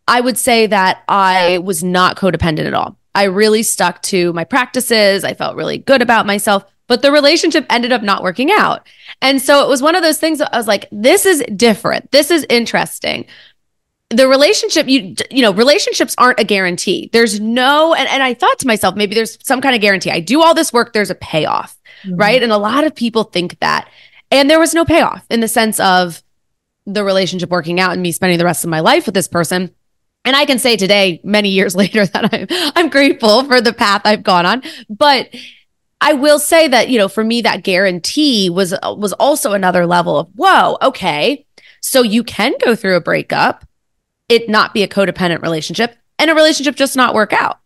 I 0.09 0.21
would 0.21 0.39
say 0.39 0.67
that 0.67 1.03
I 1.09 1.59
was 1.59 1.85
not 1.85 2.17
codependent 2.17 2.67
at 2.67 2.75
all. 2.75 2.97
I 3.15 3.25
really 3.25 3.63
stuck 3.63 4.01
to 4.03 4.33
my 4.33 4.45
practices. 4.45 5.25
I 5.25 5.35
felt 5.35 5.57
really 5.57 5.79
good 5.79 6.01
about 6.01 6.25
myself 6.25 6.65
but 6.93 7.01
the 7.01 7.11
relationship 7.11 7.65
ended 7.71 7.91
up 7.91 8.03
not 8.03 8.23
working 8.23 8.51
out. 8.51 8.87
And 9.23 9.41
so 9.41 9.65
it 9.65 9.69
was 9.71 9.81
one 9.81 9.95
of 9.95 10.03
those 10.03 10.19
things 10.19 10.43
I 10.43 10.55
was 10.55 10.69
like, 10.69 10.89
this 10.93 11.25
is 11.25 11.43
different. 11.57 12.11
This 12.11 12.31
is 12.31 12.45
interesting. 12.51 13.25
The 14.11 14.29
relationship, 14.29 14.89
you 14.89 15.15
you 15.31 15.41
know, 15.41 15.55
relationships 15.55 16.15
aren't 16.19 16.39
a 16.39 16.45
guarantee. 16.45 17.09
There's 17.11 17.41
no, 17.41 17.95
and, 17.95 18.07
and 18.11 18.23
I 18.23 18.35
thought 18.35 18.59
to 18.59 18.67
myself, 18.67 18.95
maybe 18.95 19.15
there's 19.15 19.39
some 19.43 19.63
kind 19.63 19.75
of 19.75 19.81
guarantee. 19.81 20.11
I 20.11 20.21
do 20.21 20.43
all 20.43 20.53
this 20.53 20.71
work, 20.71 20.93
there's 20.93 21.09
a 21.09 21.15
payoff, 21.15 21.75
mm-hmm. 22.05 22.17
right? 22.17 22.43
And 22.43 22.53
a 22.53 22.59
lot 22.59 22.85
of 22.85 22.95
people 22.95 23.25
think 23.25 23.59
that. 23.61 23.89
And 24.31 24.51
there 24.51 24.61
was 24.61 24.75
no 24.75 24.85
payoff 24.85 25.25
in 25.31 25.41
the 25.41 25.49
sense 25.49 25.81
of 25.81 26.23
the 26.85 27.05
relationship 27.05 27.49
working 27.49 27.81
out 27.81 27.95
and 27.95 28.03
me 28.03 28.13
spending 28.13 28.37
the 28.37 28.45
rest 28.45 28.65
of 28.65 28.71
my 28.71 28.81
life 28.81 29.07
with 29.07 29.15
this 29.15 29.29
person. 29.29 29.75
And 30.27 30.37
I 30.37 30.45
can 30.45 30.59
say 30.59 30.77
today, 30.77 31.23
many 31.25 31.49
years 31.49 31.75
later, 31.83 32.05
that 32.05 32.35
I'm 32.35 32.47
I'm 32.77 32.91
grateful 32.91 33.45
for 33.45 33.63
the 33.63 33.73
path 33.73 34.03
I've 34.05 34.23
gone 34.23 34.45
on. 34.45 34.63
But 34.91 35.31
I 36.05 36.15
will 36.15 36.41
say 36.41 36.67
that, 36.67 36.89
you 36.89 36.99
know, 36.99 37.09
for 37.09 37.23
me, 37.23 37.43
that 37.43 37.63
guarantee 37.63 38.51
was 38.51 38.75
was 38.83 39.13
also 39.15 39.53
another 39.53 39.87
level 39.87 40.19
of, 40.19 40.29
whoa, 40.35 40.77
okay. 40.83 41.47
So 41.81 42.03
you 42.03 42.25
can 42.25 42.55
go 42.65 42.75
through 42.75 42.97
a 42.97 43.01
breakup, 43.01 43.65
it 44.29 44.49
not 44.49 44.75
be 44.75 44.83
a 44.83 44.89
codependent 44.89 45.43
relationship, 45.43 45.97
and 46.19 46.29
a 46.29 46.35
relationship 46.35 46.75
just 46.75 46.97
not 46.97 47.15
work 47.15 47.33
out. 47.33 47.61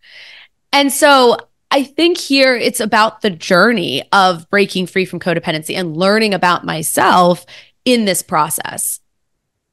And 0.71 0.93
so 0.93 1.39
I 1.71 1.83
think 1.83 2.19
here 2.19 2.55
it's 2.55 2.81
about 2.81 3.23
the 3.23 3.31
journey 3.31 4.05
of 4.13 4.49
breaking 4.51 4.87
free 4.87 5.07
from 5.07 5.19
codependency 5.19 5.75
and 5.75 5.97
learning 5.97 6.35
about 6.35 6.65
myself 6.65 7.47
in 7.87 8.05
this 8.05 8.23
process. 8.23 9.01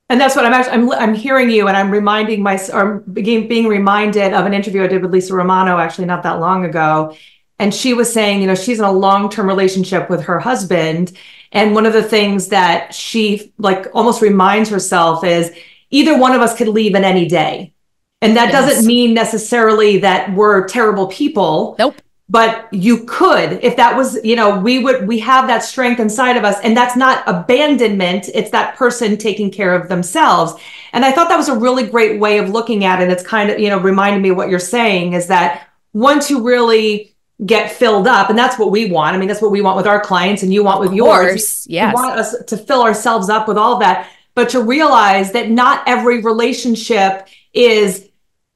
And 0.09 0.21
that's 0.21 0.35
what 0.35 0.45
I'm 0.45 0.53
actually, 0.53 0.73
I'm, 0.73 0.91
I'm 0.91 1.13
hearing 1.13 1.49
you 1.49 1.67
and 1.67 1.75
I'm 1.75 1.91
reminding 1.91 2.41
myself, 2.41 2.81
or 2.81 2.99
being, 2.99 3.47
being 3.47 3.67
reminded 3.67 4.33
of 4.33 4.45
an 4.45 4.53
interview 4.53 4.83
I 4.83 4.87
did 4.87 5.01
with 5.01 5.11
Lisa 5.11 5.33
Romano 5.33 5.79
actually 5.79 6.05
not 6.05 6.23
that 6.23 6.39
long 6.39 6.63
ago. 6.63 7.15
And 7.59 7.73
she 7.73 7.93
was 7.93 8.11
saying, 8.11 8.41
you 8.41 8.47
know, 8.47 8.55
she's 8.55 8.79
in 8.79 8.85
a 8.85 8.91
long 8.91 9.29
term 9.29 9.47
relationship 9.47 10.09
with 10.09 10.23
her 10.23 10.39
husband. 10.39 11.13
And 11.51 11.75
one 11.75 11.85
of 11.85 11.93
the 11.93 12.03
things 12.03 12.47
that 12.47 12.93
she 12.93 13.53
like 13.57 13.87
almost 13.93 14.21
reminds 14.21 14.69
herself 14.69 15.23
is 15.23 15.53
either 15.91 16.17
one 16.17 16.33
of 16.33 16.41
us 16.41 16.57
could 16.57 16.67
leave 16.67 16.95
in 16.95 17.03
any 17.03 17.27
day. 17.27 17.73
And 18.21 18.37
that 18.37 18.51
yes. 18.51 18.53
doesn't 18.53 18.87
mean 18.87 19.13
necessarily 19.13 19.97
that 19.99 20.33
we're 20.33 20.67
terrible 20.67 21.07
people. 21.07 21.75
Nope 21.77 21.95
but 22.29 22.67
you 22.73 23.03
could 23.05 23.59
if 23.61 23.75
that 23.75 23.95
was 23.95 24.17
you 24.23 24.35
know 24.35 24.59
we 24.59 24.79
would 24.79 25.07
we 25.07 25.19
have 25.19 25.47
that 25.47 25.59
strength 25.59 25.99
inside 25.99 26.37
of 26.37 26.43
us 26.43 26.59
and 26.63 26.75
that's 26.75 26.95
not 26.95 27.23
abandonment 27.27 28.29
it's 28.33 28.51
that 28.51 28.75
person 28.75 29.17
taking 29.17 29.51
care 29.51 29.75
of 29.75 29.89
themselves 29.89 30.53
and 30.93 31.03
i 31.03 31.11
thought 31.11 31.29
that 31.29 31.37
was 31.37 31.49
a 31.49 31.55
really 31.55 31.83
great 31.83 32.19
way 32.19 32.37
of 32.37 32.49
looking 32.49 32.85
at 32.85 33.01
it 33.01 33.09
it's 33.09 33.23
kind 33.23 33.49
of 33.49 33.59
you 33.59 33.69
know 33.69 33.79
reminding 33.79 34.21
me 34.21 34.31
what 34.31 34.49
you're 34.49 34.59
saying 34.59 35.13
is 35.13 35.27
that 35.27 35.67
once 35.93 36.29
you 36.29 36.41
really 36.41 37.12
get 37.45 37.71
filled 37.71 38.07
up 38.07 38.29
and 38.29 38.37
that's 38.37 38.59
what 38.59 38.71
we 38.71 38.91
want 38.91 39.15
i 39.15 39.19
mean 39.19 39.27
that's 39.27 39.41
what 39.41 39.51
we 39.51 39.61
want 39.61 39.75
with 39.75 39.87
our 39.87 39.99
clients 39.99 40.43
and 40.43 40.53
you 40.53 40.63
want 40.63 40.79
with 40.79 40.93
yours 40.93 41.65
yes. 41.67 41.91
you 41.91 42.01
want 42.01 42.17
us 42.17 42.35
to 42.45 42.55
fill 42.55 42.83
ourselves 42.83 43.27
up 43.27 43.47
with 43.47 43.57
all 43.57 43.79
that 43.79 44.09
but 44.35 44.49
to 44.49 44.61
realize 44.61 45.31
that 45.31 45.49
not 45.49 45.83
every 45.87 46.21
relationship 46.21 47.27
is 47.53 48.09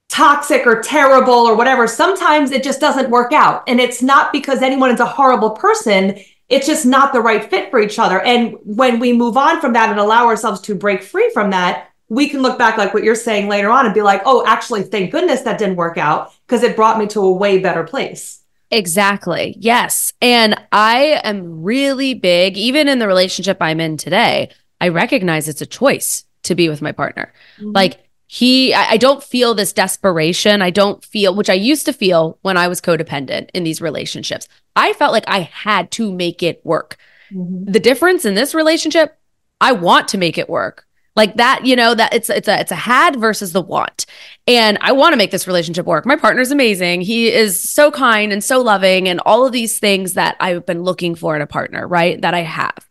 toxic 0.10 0.66
or 0.66 0.82
terrible 0.82 1.34
or 1.34 1.56
whatever, 1.56 1.88
sometimes 1.88 2.52
it 2.52 2.64
just 2.64 2.80
doesn't 2.80 3.10
work 3.10 3.34
out. 3.34 3.64
And 3.68 3.80
it's 3.80 4.02
not 4.02 4.32
because 4.32 4.62
anyone 4.62 4.92
is 4.92 5.00
a 5.00 5.06
horrible 5.06 5.52
person. 5.52 6.18
It's 6.50 6.66
just 6.66 6.86
not 6.86 7.14
the 7.14 7.22
right 7.22 7.48
fit 7.48 7.70
for 7.70 7.80
each 7.80 8.00
other. 8.00 8.22
And 8.22 8.56
when 8.64 9.00
we 9.00 9.14
move 9.14 9.38
on 9.38 9.60
from 9.60 9.74
that 9.74 9.90
and 9.90 10.00
allow 10.00 10.26
ourselves 10.28 10.62
to 10.62 10.76
break 10.76 11.04
free 11.04 11.30
from 11.34 11.50
that, 11.52 11.90
we 12.10 12.30
can 12.30 12.42
look 12.42 12.58
back 12.58 12.78
like 12.78 12.94
what 12.94 13.04
you're 13.04 13.16
saying 13.16 13.50
later 13.50 13.70
on 13.70 13.86
and 13.86 13.94
be 13.94 14.02
like, 14.02 14.22
oh, 14.26 14.46
actually, 14.48 14.84
thank 14.84 15.12
goodness 15.12 15.42
that 15.42 15.60
didn't 15.60 15.76
work 15.76 15.98
out 15.98 16.34
because 16.48 16.64
it 16.64 16.78
brought 16.78 16.98
me 16.98 17.06
to 17.08 17.20
a 17.20 17.32
way 17.32 17.60
better 17.60 17.84
place. 17.84 18.40
Exactly. 18.72 19.56
Yes. 19.60 20.14
And 20.22 20.62
I 20.72 21.22
am 21.24 21.64
really 21.64 22.14
big, 22.14 22.58
even 22.58 22.88
in 22.88 23.00
the 23.00 23.08
relationship 23.08 23.58
I'm 23.62 23.80
in 23.80 23.98
today, 23.98 24.52
I 24.82 24.90
recognize 24.90 25.48
it's 25.48 25.62
a 25.62 25.66
choice 25.66 26.26
to 26.44 26.56
be 26.56 26.70
with 26.70 26.82
my 26.82 26.92
partner. 26.92 27.34
Mm-hmm. 27.60 27.72
Like, 27.72 28.08
he 28.28 28.74
I, 28.74 28.92
I 28.92 28.98
don't 28.98 29.24
feel 29.24 29.54
this 29.54 29.74
desperation 29.74 30.62
i 30.62 30.70
don't 30.70 31.04
feel 31.04 31.34
which 31.34 31.50
i 31.50 31.54
used 31.54 31.86
to 31.86 31.94
feel 31.94 32.38
when 32.42 32.58
i 32.58 32.68
was 32.68 32.82
codependent 32.82 33.50
in 33.54 33.64
these 33.64 33.82
relationships 33.82 34.48
i 34.76 34.94
felt 34.94 35.14
like 35.14 35.24
i 35.28 35.40
had 35.40 35.92
to 35.92 36.12
make 36.12 36.44
it 36.44 36.62
work 36.66 36.98
mm-hmm. 37.32 37.72
the 37.72 37.80
difference 37.80 38.26
in 38.26 38.34
this 38.34 38.54
relationship 38.54 39.18
i 39.62 39.72
want 39.72 40.10
to 40.10 40.18
make 40.18 40.38
it 40.38 40.50
work 40.50 40.87
like 41.18 41.36
that 41.36 41.66
you 41.66 41.76
know 41.76 41.94
that 41.94 42.14
it's 42.14 42.30
it's 42.30 42.48
a 42.48 42.60
it's 42.60 42.72
a 42.72 42.76
had 42.76 43.18
versus 43.18 43.52
the 43.52 43.62
want. 43.62 44.06
And 44.48 44.78
i 44.80 44.94
want 44.94 45.12
to 45.12 45.18
make 45.18 45.32
this 45.32 45.48
relationship 45.48 45.86
work. 45.86 46.06
My 46.06 46.16
partner's 46.16 46.52
amazing. 46.52 47.02
He 47.02 47.28
is 47.34 47.62
so 47.62 47.92
kind 47.92 48.32
and 48.32 48.42
so 48.42 48.62
loving 48.62 49.10
and 49.10 49.20
all 49.26 49.46
of 49.46 49.52
these 49.52 49.80
things 49.80 50.14
that 50.14 50.38
i've 50.40 50.66
been 50.66 50.84
looking 50.84 51.16
for 51.16 51.36
in 51.36 51.42
a 51.42 51.48
partner 51.48 51.86
right 51.86 52.22
that 52.22 52.34
i 52.34 52.42
have. 52.42 52.88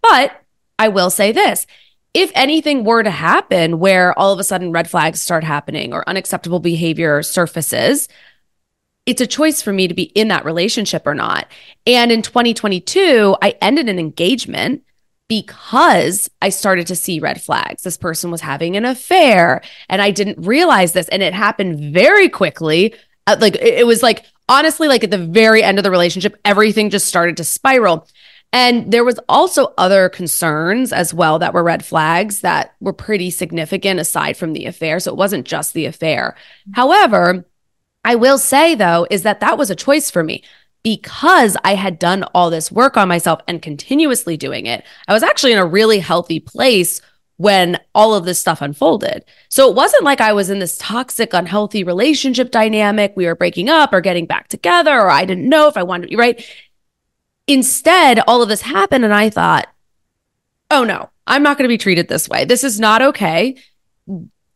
But 0.00 0.40
i 0.78 0.88
will 0.88 1.10
say 1.10 1.32
this 1.32 1.66
if 2.14 2.30
anything 2.36 2.84
were 2.84 3.02
to 3.02 3.10
happen 3.10 3.80
where 3.80 4.16
all 4.16 4.32
of 4.32 4.38
a 4.38 4.44
sudden 4.44 4.70
red 4.70 4.88
flags 4.88 5.20
start 5.20 5.42
happening 5.42 5.92
or 5.92 6.08
unacceptable 6.08 6.60
behavior 6.60 7.24
surfaces, 7.24 8.08
it's 9.04 9.20
a 9.20 9.26
choice 9.26 9.60
for 9.60 9.72
me 9.72 9.88
to 9.88 9.94
be 9.94 10.04
in 10.04 10.28
that 10.28 10.44
relationship 10.44 11.06
or 11.06 11.14
not. 11.14 11.48
And 11.86 12.12
in 12.12 12.22
2022, 12.22 13.36
I 13.42 13.56
ended 13.60 13.88
an 13.88 13.98
engagement 13.98 14.84
because 15.28 16.28
I 16.42 16.50
started 16.50 16.86
to 16.88 16.96
see 16.96 17.18
red 17.18 17.40
flags. 17.40 17.82
This 17.82 17.96
person 17.96 18.30
was 18.30 18.42
having 18.42 18.76
an 18.76 18.84
affair 18.84 19.62
and 19.88 20.02
I 20.02 20.10
didn't 20.10 20.46
realize 20.46 20.92
this. 20.92 21.08
And 21.08 21.22
it 21.22 21.32
happened 21.32 21.94
very 21.94 22.28
quickly. 22.28 22.94
Uh, 23.26 23.36
like 23.40 23.56
it 23.56 23.86
was 23.86 24.02
like, 24.02 24.26
honestly, 24.48 24.88
like 24.88 25.04
at 25.04 25.10
the 25.10 25.18
very 25.18 25.62
end 25.62 25.78
of 25.78 25.84
the 25.84 25.90
relationship, 25.90 26.38
everything 26.44 26.90
just 26.90 27.06
started 27.06 27.36
to 27.38 27.44
spiral. 27.44 28.06
And 28.52 28.92
there 28.92 29.04
was 29.04 29.18
also 29.28 29.74
other 29.78 30.08
concerns 30.08 30.92
as 30.92 31.12
well 31.12 31.38
that 31.40 31.54
were 31.54 31.64
red 31.64 31.84
flags 31.84 32.42
that 32.42 32.74
were 32.80 32.92
pretty 32.92 33.30
significant 33.30 33.98
aside 33.98 34.36
from 34.36 34.52
the 34.52 34.66
affair. 34.66 35.00
So 35.00 35.10
it 35.10 35.16
wasn't 35.16 35.46
just 35.46 35.74
the 35.74 35.86
affair. 35.86 36.36
However, 36.74 37.46
I 38.04 38.14
will 38.14 38.38
say 38.38 38.74
though, 38.74 39.06
is 39.10 39.22
that 39.22 39.40
that 39.40 39.58
was 39.58 39.70
a 39.70 39.74
choice 39.74 40.10
for 40.10 40.22
me 40.22 40.44
because 40.84 41.56
I 41.64 41.74
had 41.74 41.98
done 41.98 42.22
all 42.34 42.50
this 42.50 42.70
work 42.70 42.96
on 42.96 43.08
myself 43.08 43.40
and 43.48 43.60
continuously 43.60 44.36
doing 44.36 44.66
it. 44.66 44.84
I 45.08 45.14
was 45.14 45.24
actually 45.24 45.52
in 45.52 45.58
a 45.58 45.66
really 45.66 45.98
healthy 45.98 46.38
place 46.38 47.00
when 47.36 47.80
all 47.94 48.14
of 48.14 48.24
this 48.24 48.38
stuff 48.38 48.62
unfolded. 48.62 49.24
So 49.48 49.68
it 49.68 49.74
wasn't 49.74 50.04
like 50.04 50.20
I 50.20 50.32
was 50.32 50.50
in 50.50 50.60
this 50.60 50.78
toxic, 50.78 51.32
unhealthy 51.32 51.82
relationship 51.82 52.52
dynamic. 52.52 53.14
We 53.16 53.26
were 53.26 53.34
breaking 53.34 53.68
up 53.68 53.92
or 53.92 54.00
getting 54.00 54.26
back 54.26 54.46
together, 54.48 54.92
or 54.92 55.10
I 55.10 55.24
didn't 55.24 55.48
know 55.48 55.66
if 55.66 55.76
I 55.76 55.82
wanted 55.82 56.02
to 56.02 56.10
be 56.10 56.16
right. 56.16 56.44
Instead, 57.48 58.20
all 58.20 58.42
of 58.42 58.48
this 58.48 58.60
happened, 58.60 59.04
and 59.04 59.12
I 59.12 59.30
thought, 59.30 59.66
oh 60.70 60.84
no, 60.84 61.10
I'm 61.26 61.42
not 61.42 61.58
going 61.58 61.64
to 61.64 61.72
be 61.72 61.78
treated 61.78 62.08
this 62.08 62.28
way. 62.28 62.44
This 62.44 62.62
is 62.62 62.78
not 62.78 63.02
okay. 63.02 63.56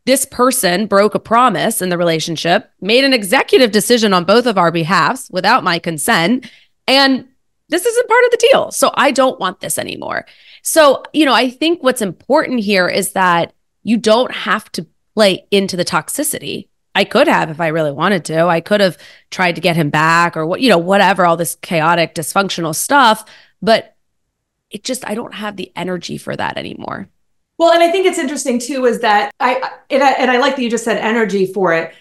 This 0.09 0.25
person 0.25 0.87
broke 0.87 1.15
a 1.15 1.19
promise 1.19 1.83
in 1.83 1.91
the 1.91 1.99
relationship, 1.99 2.71
made 2.81 3.05
an 3.05 3.13
executive 3.13 3.73
decision 3.73 4.15
on 4.15 4.25
both 4.25 4.47
of 4.47 4.57
our 4.57 4.73
behalfs 4.73 5.29
without 5.31 5.63
my 5.63 5.79
consent. 5.79 6.51
And 6.87 7.29
this 7.69 7.85
isn't 7.85 8.09
part 8.09 8.25
of 8.25 8.31
the 8.31 8.49
deal. 8.51 8.71
So 8.71 8.91
I 8.95 9.11
don't 9.11 9.39
want 9.39 9.61
this 9.61 9.77
anymore. 9.77 10.25
So, 10.63 11.03
you 11.13 11.27
know, 11.27 11.35
I 11.35 11.51
think 11.51 11.83
what's 11.83 12.01
important 12.01 12.61
here 12.61 12.89
is 12.89 13.13
that 13.13 13.53
you 13.83 13.99
don't 13.99 14.33
have 14.33 14.73
to 14.73 14.87
play 15.15 15.47
into 15.51 15.77
the 15.77 15.85
toxicity. 15.85 16.69
I 16.95 17.05
could 17.05 17.29
have 17.29 17.51
if 17.51 17.61
I 17.61 17.67
really 17.67 17.93
wanted 17.93 18.25
to. 18.25 18.47
I 18.47 18.63
could 18.63 18.81
have 18.81 18.97
tried 19.31 19.57
to 19.57 19.61
get 19.61 19.77
him 19.77 19.91
back 19.91 20.39
or 20.39 20.47
what, 20.47 20.63
you 20.63 20.71
know, 20.71 20.79
whatever, 20.79 21.27
all 21.27 21.37
this 21.37 21.57
chaotic, 21.57 22.15
dysfunctional 22.15 22.75
stuff. 22.75 23.27
But 23.61 23.95
it 24.71 24.85
just, 24.85 25.07
I 25.07 25.15
don't 25.15 25.35
have 25.35 25.57
the 25.57 25.71
energy 25.77 26.17
for 26.17 26.35
that 26.35 26.57
anymore. 26.57 27.11
Well, 27.59 27.73
and 27.73 27.83
I 27.83 27.91
think 27.91 28.07
it's 28.07 28.19
interesting 28.19 28.59
too 28.59 28.87
is 28.87 29.01
that 29.01 29.33
I 29.41 29.71
and, 29.91 30.03
I 30.03 30.13
and 30.13 30.31
I 30.31 30.39
like 30.39 30.57
that 30.57 30.63
you 30.63 30.71
just 30.71 30.85
said 30.85 30.99
energy 30.99 31.47
for 31.53 31.75
it. 31.75 31.95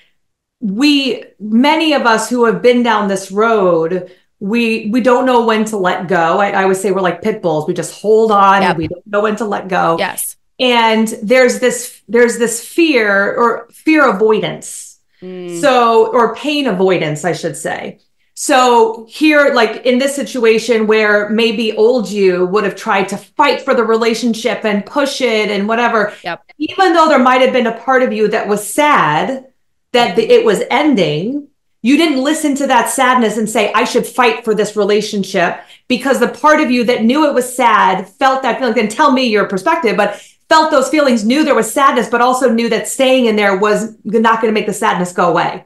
We 0.60 1.24
many 1.40 1.94
of 1.94 2.06
us 2.06 2.30
who 2.30 2.46
have 2.46 2.62
been 2.62 2.84
down 2.84 3.08
this 3.08 3.32
road, 3.32 4.12
we 4.40 4.90
we 4.92 5.02
don't 5.02 5.26
know 5.26 5.46
when 5.46 5.66
to 5.66 5.78
let 5.78 6.08
go. 6.08 6.40
I, 6.40 6.52
I 6.52 6.66
would 6.66 6.78
say 6.78 6.92
we're 6.92 7.02
like 7.02 7.22
pit 7.22 7.42
bulls. 7.42 7.68
We 7.68 7.74
just 7.74 8.00
hold 8.00 8.32
on. 8.32 8.62
Yep. 8.62 8.78
we 8.78 8.88
don't 8.88 9.08
know 9.08 9.22
when 9.22 9.36
to 9.38 9.46
let 9.46 9.68
go. 9.68 9.98
Yes. 9.98 10.38
And 10.60 11.08
there's 11.22 11.60
this 11.60 12.02
there's 12.08 12.38
this 12.38 12.64
fear 12.64 13.36
or 13.36 13.68
fear 13.72 14.10
avoidance 14.10 14.88
Mm. 15.22 15.60
So, 15.62 16.12
or 16.12 16.36
pain 16.36 16.68
avoidance, 16.68 17.26
I 17.26 17.34
should 17.34 17.58
say. 17.58 18.00
So 18.40 19.08
here, 19.10 19.52
like 19.56 19.84
in 19.84 19.98
this 19.98 20.16
situation 20.16 20.86
where 20.86 21.28
maybe 21.28 21.76
old 21.76 22.08
you 22.08 22.46
would 22.46 22.66
have 22.66 22.76
tried 22.76 23.10
to 23.10 23.18
fight 23.18 23.64
for 23.64 23.74
the 23.74 23.84
relationship 23.84 24.64
and 24.64 24.86
push 24.86 25.22
it 25.22 25.50
and 25.50 25.68
whatever, 25.68 26.14
yep. 26.24 26.44
even 26.60 26.94
though 26.94 27.10
there 27.10 27.18
might 27.18 27.42
have 27.42 27.52
been 27.52 27.66
a 27.66 27.80
part 27.80 28.04
of 28.04 28.14
you 28.14 28.28
that 28.28 28.48
was 28.48 28.72
sad 28.72 29.48
that 29.92 30.16
the, 30.16 30.22
it 30.22 30.46
was 30.46 30.62
ending, 30.70 31.48
you 31.82 31.98
didn't 31.98 32.24
listen 32.24 32.54
to 32.58 32.68
that 32.68 32.92
sadness 32.92 33.38
and 33.38 33.50
say, 33.50 33.74
I 33.74 33.86
should 33.86 34.06
fight 34.06 34.46
for 34.46 34.54
this 34.54 34.76
relationship 34.76 35.60
because 35.88 36.20
the 36.20 36.28
part 36.28 36.62
of 36.62 36.70
you 36.70 36.84
that 36.84 37.04
knew 37.04 37.26
it 37.26 37.34
was 37.34 37.52
sad 37.52 38.08
felt 38.08 38.44
that 38.44 38.60
feeling. 38.60 38.76
Then 38.76 38.88
tell 38.88 39.12
me 39.12 39.26
your 39.26 39.48
perspective, 39.48 39.98
but 39.98 40.22
felt 40.48 40.70
those 40.70 40.90
feelings, 40.90 41.26
knew 41.26 41.44
there 41.44 41.56
was 41.56 41.72
sadness, 41.72 42.08
but 42.08 42.22
also 42.22 42.54
knew 42.54 42.70
that 42.70 42.88
staying 42.88 43.26
in 43.26 43.36
there 43.36 43.58
was 43.58 43.98
not 44.04 44.42
going 44.42 44.54
to 44.54 44.60
make 44.60 44.68
the 44.68 44.74
sadness 44.74 45.12
go 45.12 45.28
away. 45.28 45.66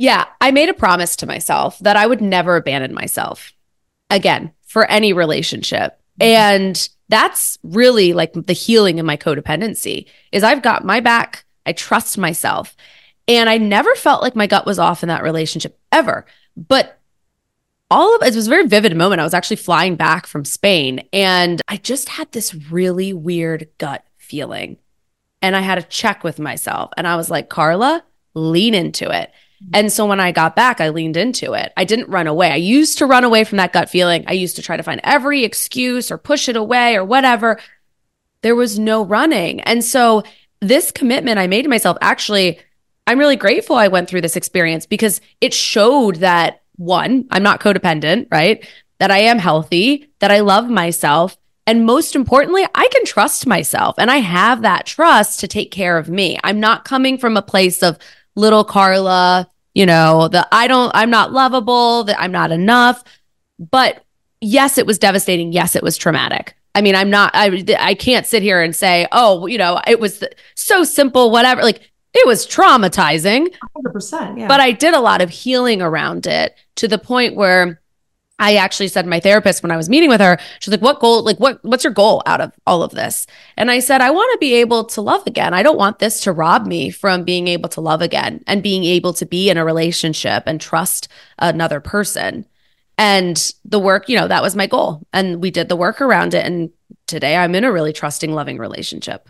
Yeah, 0.00 0.24
I 0.40 0.50
made 0.50 0.70
a 0.70 0.74
promise 0.74 1.14
to 1.16 1.26
myself 1.26 1.78
that 1.80 1.94
I 1.94 2.06
would 2.06 2.22
never 2.22 2.56
abandon 2.56 2.94
myself 2.94 3.52
again 4.08 4.50
for 4.66 4.90
any 4.90 5.12
relationship. 5.12 6.00
Mm-hmm. 6.18 6.22
And 6.22 6.88
that's 7.10 7.58
really 7.62 8.14
like 8.14 8.32
the 8.32 8.54
healing 8.54 8.98
in 8.98 9.04
my 9.04 9.18
codependency 9.18 10.06
is 10.32 10.42
I've 10.42 10.62
got 10.62 10.86
my 10.86 11.00
back. 11.00 11.44
I 11.66 11.74
trust 11.74 12.16
myself. 12.16 12.74
And 13.28 13.50
I 13.50 13.58
never 13.58 13.94
felt 13.94 14.22
like 14.22 14.34
my 14.34 14.46
gut 14.46 14.64
was 14.64 14.78
off 14.78 15.02
in 15.02 15.10
that 15.10 15.22
relationship 15.22 15.78
ever. 15.92 16.24
But 16.56 16.98
all 17.90 18.16
of 18.16 18.22
it 18.22 18.34
was 18.34 18.46
a 18.46 18.50
very 18.50 18.66
vivid 18.66 18.96
moment. 18.96 19.20
I 19.20 19.24
was 19.24 19.34
actually 19.34 19.56
flying 19.56 19.96
back 19.96 20.26
from 20.26 20.46
Spain 20.46 21.06
and 21.12 21.60
I 21.68 21.76
just 21.76 22.08
had 22.08 22.32
this 22.32 22.54
really 22.54 23.12
weird 23.12 23.68
gut 23.76 24.06
feeling. 24.16 24.78
And 25.42 25.54
I 25.54 25.60
had 25.60 25.74
to 25.74 25.82
check 25.82 26.24
with 26.24 26.38
myself. 26.38 26.90
And 26.96 27.06
I 27.06 27.16
was 27.16 27.28
like, 27.28 27.50
Carla, 27.50 28.02
lean 28.32 28.72
into 28.72 29.10
it. 29.10 29.30
And 29.74 29.92
so 29.92 30.06
when 30.06 30.20
I 30.20 30.32
got 30.32 30.56
back, 30.56 30.80
I 30.80 30.88
leaned 30.88 31.16
into 31.16 31.52
it. 31.52 31.72
I 31.76 31.84
didn't 31.84 32.08
run 32.08 32.26
away. 32.26 32.50
I 32.50 32.56
used 32.56 32.98
to 32.98 33.06
run 33.06 33.24
away 33.24 33.44
from 33.44 33.58
that 33.58 33.72
gut 33.72 33.90
feeling. 33.90 34.24
I 34.26 34.32
used 34.32 34.56
to 34.56 34.62
try 34.62 34.76
to 34.76 34.82
find 34.82 35.00
every 35.04 35.44
excuse 35.44 36.10
or 36.10 36.18
push 36.18 36.48
it 36.48 36.56
away 36.56 36.96
or 36.96 37.04
whatever. 37.04 37.58
there 38.42 38.56
was 38.56 38.78
no 38.78 39.04
running. 39.04 39.60
And 39.60 39.84
so 39.84 40.22
this 40.60 40.90
commitment 40.90 41.38
I 41.38 41.46
made 41.46 41.62
to 41.62 41.68
myself 41.68 41.98
actually, 42.00 42.58
I'm 43.06 43.18
really 43.18 43.36
grateful 43.36 43.76
I 43.76 43.88
went 43.88 44.08
through 44.08 44.22
this 44.22 44.36
experience 44.36 44.86
because 44.86 45.20
it 45.40 45.52
showed 45.52 46.16
that 46.16 46.62
one, 46.76 47.26
I'm 47.30 47.42
not 47.42 47.60
codependent, 47.60 48.28
right? 48.30 48.66
That 48.98 49.10
I 49.10 49.18
am 49.18 49.38
healthy, 49.38 50.08
that 50.20 50.30
I 50.30 50.40
love 50.40 50.70
myself. 50.70 51.36
And 51.66 51.84
most 51.84 52.16
importantly, 52.16 52.66
I 52.74 52.88
can 52.88 53.04
trust 53.04 53.46
myself 53.46 53.96
and 53.98 54.10
I 54.10 54.16
have 54.16 54.62
that 54.62 54.86
trust 54.86 55.40
to 55.40 55.48
take 55.48 55.70
care 55.70 55.98
of 55.98 56.08
me. 56.08 56.38
I'm 56.42 56.60
not 56.60 56.86
coming 56.86 57.18
from 57.18 57.36
a 57.36 57.42
place 57.42 57.82
of 57.82 57.98
little 58.34 58.64
Carla, 58.64 59.49
you 59.74 59.86
know, 59.86 60.28
the 60.28 60.46
I 60.52 60.66
don't, 60.66 60.90
I'm 60.94 61.10
not 61.10 61.32
lovable, 61.32 62.04
that 62.04 62.20
I'm 62.20 62.32
not 62.32 62.52
enough. 62.52 63.04
But 63.58 64.04
yes, 64.40 64.78
it 64.78 64.86
was 64.86 64.98
devastating. 64.98 65.52
Yes, 65.52 65.76
it 65.76 65.82
was 65.82 65.96
traumatic. 65.96 66.54
I 66.74 66.82
mean, 66.82 66.94
I'm 66.94 67.10
not, 67.10 67.32
I, 67.34 67.64
I 67.78 67.94
can't 67.94 68.26
sit 68.26 68.42
here 68.42 68.62
and 68.62 68.74
say, 68.74 69.06
oh, 69.12 69.46
you 69.46 69.58
know, 69.58 69.80
it 69.86 70.00
was 70.00 70.22
so 70.54 70.84
simple, 70.84 71.30
whatever. 71.30 71.62
Like 71.62 71.90
it 72.14 72.26
was 72.26 72.46
traumatizing. 72.46 73.54
100%. 73.76 74.38
Yeah. 74.38 74.48
But 74.48 74.60
I 74.60 74.72
did 74.72 74.94
a 74.94 75.00
lot 75.00 75.20
of 75.20 75.30
healing 75.30 75.82
around 75.82 76.26
it 76.26 76.56
to 76.76 76.88
the 76.88 76.98
point 76.98 77.36
where 77.36 77.79
I 78.40 78.56
actually 78.56 78.88
said 78.88 79.06
my 79.06 79.20
therapist 79.20 79.62
when 79.62 79.70
I 79.70 79.76
was 79.76 79.90
meeting 79.90 80.08
with 80.08 80.20
her, 80.20 80.38
she's 80.58 80.72
like, 80.72 80.80
what 80.80 80.98
goal, 80.98 81.22
like 81.22 81.38
what, 81.38 81.62
what's 81.62 81.84
your 81.84 81.92
goal 81.92 82.22
out 82.24 82.40
of 82.40 82.52
all 82.66 82.82
of 82.82 82.92
this? 82.92 83.26
And 83.56 83.70
I 83.70 83.80
said, 83.80 84.00
I 84.00 84.10
want 84.10 84.32
to 84.32 84.38
be 84.38 84.54
able 84.54 84.84
to 84.86 85.02
love 85.02 85.26
again. 85.26 85.52
I 85.52 85.62
don't 85.62 85.78
want 85.78 85.98
this 85.98 86.20
to 86.22 86.32
rob 86.32 86.66
me 86.66 86.90
from 86.90 87.22
being 87.22 87.48
able 87.48 87.68
to 87.68 87.82
love 87.82 88.00
again 88.00 88.42
and 88.46 88.62
being 88.62 88.84
able 88.84 89.12
to 89.12 89.26
be 89.26 89.50
in 89.50 89.58
a 89.58 89.64
relationship 89.64 90.44
and 90.46 90.60
trust 90.60 91.06
another 91.38 91.80
person. 91.80 92.46
And 92.96 93.52
the 93.64 93.78
work, 93.78 94.08
you 94.08 94.16
know, 94.16 94.26
that 94.26 94.42
was 94.42 94.56
my 94.56 94.66
goal. 94.66 95.06
And 95.12 95.42
we 95.42 95.50
did 95.50 95.68
the 95.68 95.76
work 95.76 96.00
around 96.00 96.32
it. 96.32 96.44
And 96.46 96.70
today 97.06 97.36
I'm 97.36 97.54
in 97.54 97.64
a 97.64 97.72
really 97.72 97.92
trusting, 97.92 98.32
loving 98.32 98.56
relationship. 98.56 99.28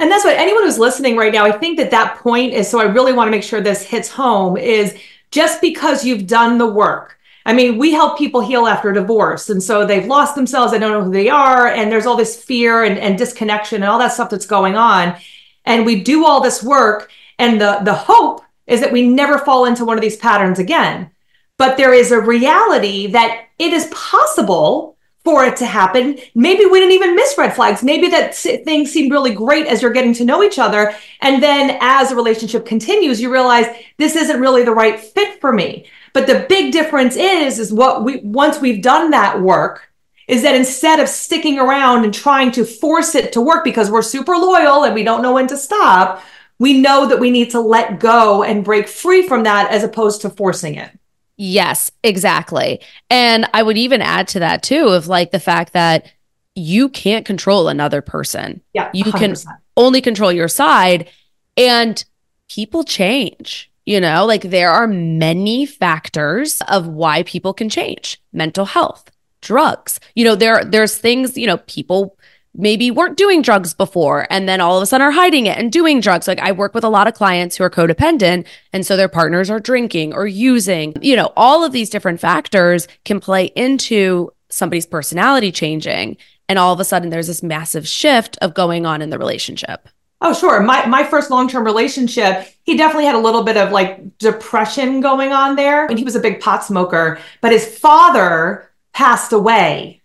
And 0.00 0.10
that's 0.10 0.24
what 0.24 0.36
anyone 0.36 0.64
who's 0.64 0.78
listening 0.78 1.16
right 1.16 1.32
now, 1.32 1.44
I 1.44 1.52
think 1.52 1.76
that 1.78 1.90
that 1.92 2.16
point 2.18 2.54
is 2.54 2.68
so 2.68 2.80
I 2.80 2.84
really 2.84 3.12
want 3.12 3.28
to 3.28 3.30
make 3.30 3.44
sure 3.44 3.60
this 3.60 3.82
hits 3.82 4.08
home 4.08 4.56
is 4.56 4.96
just 5.30 5.60
because 5.60 6.04
you've 6.04 6.26
done 6.26 6.58
the 6.58 6.66
work. 6.66 7.19
I 7.50 7.52
mean, 7.52 7.78
we 7.78 7.90
help 7.90 8.16
people 8.16 8.42
heal 8.42 8.68
after 8.68 8.92
divorce. 8.92 9.50
And 9.50 9.60
so 9.60 9.84
they've 9.84 10.06
lost 10.06 10.36
themselves, 10.36 10.70
they 10.70 10.78
don't 10.78 10.92
know 10.92 11.02
who 11.02 11.10
they 11.10 11.28
are, 11.28 11.66
and 11.66 11.90
there's 11.90 12.06
all 12.06 12.16
this 12.16 12.40
fear 12.40 12.84
and, 12.84 12.96
and 12.96 13.18
disconnection 13.18 13.82
and 13.82 13.90
all 13.90 13.98
that 13.98 14.12
stuff 14.12 14.30
that's 14.30 14.46
going 14.46 14.76
on. 14.76 15.16
And 15.64 15.84
we 15.84 16.00
do 16.00 16.24
all 16.24 16.40
this 16.40 16.62
work, 16.62 17.10
and 17.40 17.60
the 17.60 17.80
the 17.82 17.92
hope 17.92 18.42
is 18.68 18.80
that 18.80 18.92
we 18.92 19.08
never 19.08 19.36
fall 19.36 19.64
into 19.64 19.84
one 19.84 19.96
of 19.96 20.00
these 20.00 20.16
patterns 20.16 20.60
again. 20.60 21.10
But 21.58 21.76
there 21.76 21.92
is 21.92 22.12
a 22.12 22.20
reality 22.20 23.08
that 23.08 23.46
it 23.58 23.72
is 23.72 23.92
possible 23.92 24.96
for 25.24 25.44
it 25.44 25.56
to 25.56 25.66
happen. 25.66 26.18
Maybe 26.36 26.66
we 26.66 26.78
didn't 26.78 26.94
even 26.94 27.16
miss 27.16 27.36
red 27.36 27.56
flags. 27.56 27.82
Maybe 27.82 28.06
that 28.10 28.36
things 28.36 28.92
seem 28.92 29.10
really 29.10 29.34
great 29.34 29.66
as 29.66 29.82
you're 29.82 29.90
getting 29.90 30.14
to 30.14 30.24
know 30.24 30.44
each 30.44 30.60
other. 30.60 30.94
And 31.20 31.42
then 31.42 31.78
as 31.80 32.12
a 32.12 32.16
relationship 32.16 32.64
continues, 32.64 33.20
you 33.20 33.32
realize 33.32 33.66
this 33.98 34.14
isn't 34.14 34.40
really 34.40 34.62
the 34.62 34.72
right 34.72 35.00
fit 35.00 35.40
for 35.40 35.52
me. 35.52 35.86
But 36.12 36.26
the 36.26 36.46
big 36.48 36.72
difference 36.72 37.16
is, 37.16 37.58
is 37.58 37.72
what 37.72 38.04
we, 38.04 38.18
once 38.18 38.60
we've 38.60 38.82
done 38.82 39.10
that 39.10 39.40
work, 39.40 39.88
is 40.26 40.42
that 40.42 40.54
instead 40.54 41.00
of 41.00 41.08
sticking 41.08 41.58
around 41.58 42.04
and 42.04 42.14
trying 42.14 42.52
to 42.52 42.64
force 42.64 43.14
it 43.14 43.32
to 43.32 43.40
work 43.40 43.64
because 43.64 43.90
we're 43.90 44.02
super 44.02 44.36
loyal 44.36 44.84
and 44.84 44.94
we 44.94 45.02
don't 45.02 45.22
know 45.22 45.34
when 45.34 45.48
to 45.48 45.56
stop, 45.56 46.22
we 46.58 46.80
know 46.80 47.08
that 47.08 47.18
we 47.18 47.30
need 47.30 47.50
to 47.50 47.60
let 47.60 47.98
go 47.98 48.42
and 48.42 48.64
break 48.64 48.86
free 48.86 49.26
from 49.26 49.42
that 49.44 49.70
as 49.70 49.82
opposed 49.82 50.20
to 50.20 50.30
forcing 50.30 50.76
it. 50.76 50.90
Yes, 51.36 51.90
exactly. 52.04 52.80
And 53.08 53.48
I 53.54 53.62
would 53.62 53.78
even 53.78 54.02
add 54.02 54.28
to 54.28 54.40
that 54.40 54.62
too 54.62 54.88
of 54.88 55.08
like 55.08 55.30
the 55.30 55.40
fact 55.40 55.72
that 55.72 56.06
you 56.54 56.90
can't 56.90 57.24
control 57.24 57.68
another 57.68 58.02
person. 58.02 58.60
Yeah. 58.74 58.90
100%. 58.90 58.94
You 58.94 59.12
can 59.12 59.34
only 59.76 60.00
control 60.02 60.30
your 60.30 60.48
side 60.48 61.08
and 61.56 62.04
people 62.48 62.84
change. 62.84 63.69
You 63.90 64.00
know, 64.00 64.24
like 64.24 64.42
there 64.42 64.70
are 64.70 64.86
many 64.86 65.66
factors 65.66 66.60
of 66.68 66.86
why 66.86 67.24
people 67.24 67.52
can 67.52 67.68
change. 67.68 68.22
Mental 68.32 68.64
health, 68.64 69.10
drugs. 69.40 69.98
You 70.14 70.22
know, 70.22 70.36
there 70.36 70.64
there's 70.64 70.96
things, 70.96 71.36
you 71.36 71.48
know, 71.48 71.56
people 71.56 72.16
maybe 72.54 72.92
weren't 72.92 73.16
doing 73.16 73.42
drugs 73.42 73.74
before 73.74 74.28
and 74.30 74.48
then 74.48 74.60
all 74.60 74.76
of 74.76 74.82
a 74.84 74.86
sudden 74.86 75.04
are 75.04 75.10
hiding 75.10 75.46
it 75.46 75.58
and 75.58 75.72
doing 75.72 76.00
drugs. 76.00 76.28
Like 76.28 76.38
I 76.38 76.52
work 76.52 76.72
with 76.72 76.84
a 76.84 76.88
lot 76.88 77.08
of 77.08 77.14
clients 77.14 77.56
who 77.56 77.64
are 77.64 77.70
codependent 77.70 78.46
and 78.72 78.86
so 78.86 78.96
their 78.96 79.08
partners 79.08 79.50
are 79.50 79.58
drinking 79.58 80.14
or 80.14 80.24
using. 80.24 80.94
You 81.02 81.16
know, 81.16 81.32
all 81.36 81.64
of 81.64 81.72
these 81.72 81.90
different 81.90 82.20
factors 82.20 82.86
can 83.04 83.18
play 83.18 83.46
into 83.56 84.30
somebody's 84.50 84.86
personality 84.86 85.50
changing 85.50 86.16
and 86.48 86.60
all 86.60 86.72
of 86.72 86.78
a 86.78 86.84
sudden 86.84 87.10
there's 87.10 87.26
this 87.26 87.42
massive 87.42 87.88
shift 87.88 88.38
of 88.40 88.54
going 88.54 88.86
on 88.86 89.02
in 89.02 89.10
the 89.10 89.18
relationship. 89.18 89.88
Oh, 90.22 90.34
sure. 90.34 90.60
My 90.60 90.84
my 90.86 91.02
first 91.04 91.30
long-term 91.30 91.64
relationship, 91.64 92.46
he 92.62 92.76
definitely 92.76 93.06
had 93.06 93.14
a 93.14 93.20
little 93.20 93.42
bit 93.42 93.56
of 93.56 93.72
like 93.72 94.18
depression 94.18 95.00
going 95.00 95.32
on 95.32 95.56
there. 95.56 95.86
And 95.86 95.98
he 95.98 96.04
was 96.04 96.14
a 96.14 96.20
big 96.20 96.40
pot 96.40 96.62
smoker, 96.64 97.18
but 97.40 97.52
his 97.52 97.78
father 97.78 98.70
passed 98.92 99.32
away. 99.32 100.02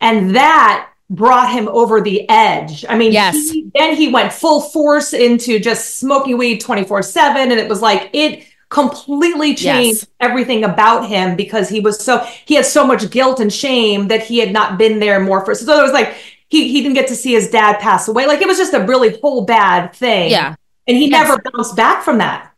And 0.00 0.36
that 0.36 0.90
brought 1.08 1.52
him 1.52 1.68
over 1.68 2.00
the 2.00 2.28
edge. 2.28 2.84
I 2.88 2.96
mean, 2.96 3.12
yes. 3.12 3.50
He, 3.50 3.70
then 3.74 3.94
he 3.94 4.08
went 4.08 4.32
full 4.32 4.60
force 4.60 5.12
into 5.12 5.58
just 5.58 5.96
smoking 5.96 6.38
weed 6.38 6.60
24 6.60 7.02
7. 7.02 7.50
And 7.50 7.60
it 7.60 7.68
was 7.68 7.82
like, 7.82 8.10
it 8.12 8.46
completely 8.70 9.54
changed 9.54 10.00
yes. 10.00 10.06
everything 10.20 10.64
about 10.64 11.06
him 11.06 11.36
because 11.36 11.68
he 11.68 11.80
was 11.80 12.02
so, 12.02 12.26
he 12.46 12.54
had 12.54 12.64
so 12.64 12.86
much 12.86 13.10
guilt 13.10 13.38
and 13.38 13.52
shame 13.52 14.08
that 14.08 14.22
he 14.22 14.38
had 14.38 14.50
not 14.50 14.78
been 14.78 14.98
there 14.98 15.20
more 15.20 15.44
for. 15.44 15.54
So 15.54 15.78
it 15.78 15.82
was 15.82 15.92
like, 15.92 16.14
he, 16.52 16.68
he 16.68 16.82
didn't 16.82 16.96
get 16.96 17.08
to 17.08 17.16
see 17.16 17.32
his 17.32 17.48
dad 17.48 17.80
pass 17.80 18.06
away. 18.08 18.26
Like 18.26 18.42
it 18.42 18.46
was 18.46 18.58
just 18.58 18.74
a 18.74 18.84
really 18.84 19.18
whole 19.20 19.46
bad 19.46 19.94
thing. 19.94 20.30
Yeah. 20.30 20.54
And 20.86 20.98
he 20.98 21.08
yes. 21.08 21.26
never 21.26 21.42
bounced 21.50 21.74
back 21.74 22.04
from 22.04 22.18
that. 22.18 22.52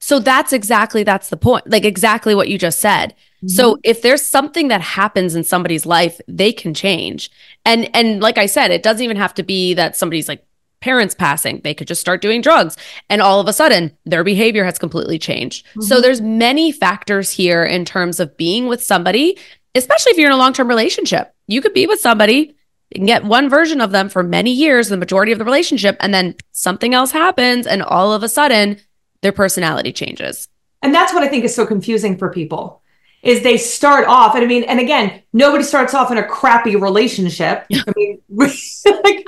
So 0.00 0.20
that's 0.20 0.52
exactly 0.52 1.02
that's 1.02 1.30
the 1.30 1.38
point. 1.38 1.66
Like 1.66 1.86
exactly 1.86 2.34
what 2.34 2.48
you 2.48 2.58
just 2.58 2.78
said. 2.78 3.14
Mm-hmm. 3.38 3.48
So 3.48 3.78
if 3.84 4.02
there's 4.02 4.20
something 4.20 4.68
that 4.68 4.82
happens 4.82 5.34
in 5.34 5.44
somebody's 5.44 5.86
life, 5.86 6.20
they 6.28 6.52
can 6.52 6.74
change. 6.74 7.30
And 7.64 7.88
and 7.96 8.20
like 8.20 8.36
I 8.36 8.44
said, 8.44 8.70
it 8.70 8.82
doesn't 8.82 9.02
even 9.02 9.16
have 9.16 9.32
to 9.34 9.42
be 9.42 9.72
that 9.74 9.96
somebody's 9.96 10.28
like 10.28 10.44
parents 10.80 11.14
passing. 11.14 11.62
They 11.64 11.72
could 11.72 11.88
just 11.88 12.02
start 12.02 12.20
doing 12.20 12.42
drugs 12.42 12.76
and 13.08 13.22
all 13.22 13.40
of 13.40 13.48
a 13.48 13.54
sudden 13.54 13.96
their 14.04 14.24
behavior 14.24 14.64
has 14.64 14.78
completely 14.78 15.18
changed. 15.18 15.64
Mm-hmm. 15.68 15.80
So 15.82 16.02
there's 16.02 16.20
many 16.20 16.70
factors 16.70 17.30
here 17.30 17.64
in 17.64 17.86
terms 17.86 18.20
of 18.20 18.36
being 18.36 18.66
with 18.66 18.84
somebody, 18.84 19.38
especially 19.74 20.12
if 20.12 20.18
you're 20.18 20.28
in 20.28 20.34
a 20.34 20.36
long-term 20.36 20.68
relationship. 20.68 21.34
You 21.46 21.62
could 21.62 21.72
be 21.72 21.86
with 21.86 21.98
somebody 21.98 22.57
you 22.90 23.00
can 23.00 23.06
get 23.06 23.24
one 23.24 23.50
version 23.50 23.80
of 23.80 23.90
them 23.90 24.08
for 24.08 24.22
many 24.22 24.50
years, 24.50 24.88
the 24.88 24.96
majority 24.96 25.32
of 25.32 25.38
the 25.38 25.44
relationship, 25.44 25.96
and 26.00 26.14
then 26.14 26.34
something 26.52 26.94
else 26.94 27.12
happens, 27.12 27.66
and 27.66 27.82
all 27.82 28.12
of 28.12 28.22
a 28.22 28.28
sudden 28.28 28.78
their 29.22 29.32
personality 29.32 29.92
changes. 29.92 30.48
And 30.82 30.94
that's 30.94 31.12
what 31.12 31.22
I 31.22 31.28
think 31.28 31.44
is 31.44 31.54
so 31.54 31.66
confusing 31.66 32.16
for 32.16 32.30
people 32.30 32.82
is 33.22 33.42
they 33.42 33.58
start 33.58 34.06
off 34.06 34.34
and 34.34 34.44
I 34.44 34.46
mean 34.46 34.62
and 34.64 34.78
again 34.78 35.22
nobody 35.32 35.64
starts 35.64 35.92
off 35.92 36.10
in 36.10 36.18
a 36.18 36.26
crappy 36.26 36.76
relationship. 36.76 37.66
I 37.72 37.92
mean 37.96 38.20
like, 38.30 39.24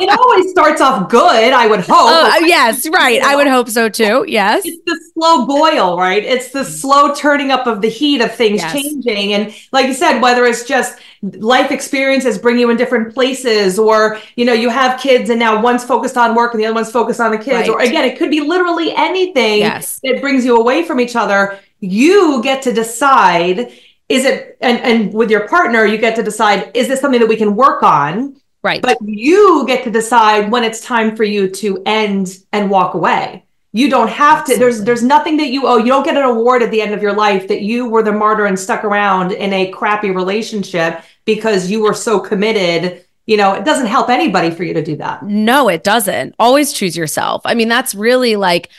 it 0.00 0.18
always 0.18 0.50
starts 0.50 0.80
off 0.80 1.08
good 1.08 1.52
I 1.52 1.66
would 1.66 1.80
hope. 1.80 1.90
Uh, 1.90 2.34
yes 2.40 2.88
right? 2.88 3.22
I 3.22 3.36
would 3.36 3.46
hope 3.46 3.68
so 3.68 3.88
too. 3.88 4.24
Yes. 4.28 4.62
it's 4.66 4.84
the 4.84 5.00
slow 5.14 5.46
boil 5.46 5.98
right? 5.98 6.22
It's 6.22 6.50
the 6.50 6.64
slow 6.64 7.14
turning 7.14 7.50
up 7.50 7.66
of 7.66 7.80
the 7.80 7.88
heat 7.88 8.20
of 8.20 8.34
things 8.34 8.60
yes. 8.60 8.72
changing. 8.72 9.32
And 9.32 9.54
like 9.72 9.86
you 9.86 9.94
said 9.94 10.20
whether 10.20 10.44
it's 10.44 10.64
just 10.64 10.98
life 11.22 11.70
experiences 11.70 12.38
bring 12.38 12.58
you 12.58 12.70
in 12.70 12.76
different 12.76 13.14
places 13.14 13.78
or 13.78 14.18
you 14.36 14.44
know 14.44 14.52
you 14.52 14.68
have 14.68 15.00
kids 15.00 15.30
and 15.30 15.38
now 15.38 15.60
one's 15.62 15.84
focused 15.84 16.16
on 16.16 16.34
work 16.34 16.52
and 16.52 16.60
the 16.60 16.66
other 16.66 16.74
one's 16.74 16.92
focused 16.92 17.20
on 17.20 17.30
the 17.30 17.38
kids. 17.38 17.68
Right. 17.68 17.70
or 17.70 17.80
again 17.80 18.04
it 18.04 18.18
could 18.18 18.30
be 18.30 18.40
literally 18.40 18.94
anything 18.94 19.60
yes. 19.60 19.98
that 20.04 20.20
brings 20.20 20.44
you 20.44 20.58
away 20.58 20.84
from 20.84 21.00
each 21.00 21.16
other 21.16 21.58
you 21.80 22.42
get 22.42 22.62
to 22.62 22.72
decide 22.72 23.72
is 24.08 24.24
it 24.24 24.58
and, 24.60 24.78
and 24.80 25.14
with 25.14 25.30
your 25.30 25.48
partner 25.48 25.84
you 25.86 25.96
get 25.96 26.16
to 26.16 26.22
decide 26.22 26.70
is 26.74 26.88
this 26.88 27.00
something 27.00 27.20
that 27.20 27.28
we 27.28 27.36
can 27.36 27.56
work 27.56 27.82
on? 27.82 28.36
Right. 28.62 28.82
But 28.82 28.98
you 29.00 29.64
get 29.66 29.84
to 29.84 29.90
decide 29.90 30.50
when 30.50 30.64
it's 30.64 30.84
time 30.84 31.16
for 31.16 31.24
you 31.24 31.48
to 31.48 31.82
end 31.86 32.38
and 32.52 32.70
walk 32.70 32.94
away. 32.94 33.46
You 33.72 33.88
don't 33.88 34.10
have 34.10 34.44
to 34.46 34.58
there's 34.58 34.82
there's 34.82 35.02
nothing 35.02 35.36
that 35.36 35.50
you 35.50 35.66
owe 35.66 35.76
you 35.76 35.86
don't 35.86 36.04
get 36.04 36.16
an 36.16 36.24
award 36.24 36.62
at 36.62 36.72
the 36.72 36.82
end 36.82 36.92
of 36.92 37.02
your 37.02 37.14
life 37.14 37.46
that 37.48 37.62
you 37.62 37.88
were 37.88 38.02
the 38.02 38.12
martyr 38.12 38.46
and 38.46 38.58
stuck 38.58 38.84
around 38.84 39.32
in 39.32 39.52
a 39.52 39.70
crappy 39.70 40.10
relationship 40.10 41.02
because 41.24 41.70
you 41.70 41.80
were 41.82 41.94
so 41.94 42.18
committed. 42.18 43.04
You 43.26 43.36
know 43.36 43.54
it 43.54 43.64
doesn't 43.64 43.86
help 43.86 44.10
anybody 44.10 44.50
for 44.50 44.64
you 44.64 44.74
to 44.74 44.82
do 44.82 44.96
that. 44.96 45.22
No 45.22 45.68
it 45.68 45.84
doesn't. 45.84 46.34
Always 46.38 46.72
choose 46.72 46.96
yourself. 46.96 47.42
I 47.44 47.54
mean 47.54 47.68
that's 47.68 47.94
really 47.94 48.34
like 48.34 48.70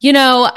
you 0.00 0.12
know, 0.12 0.48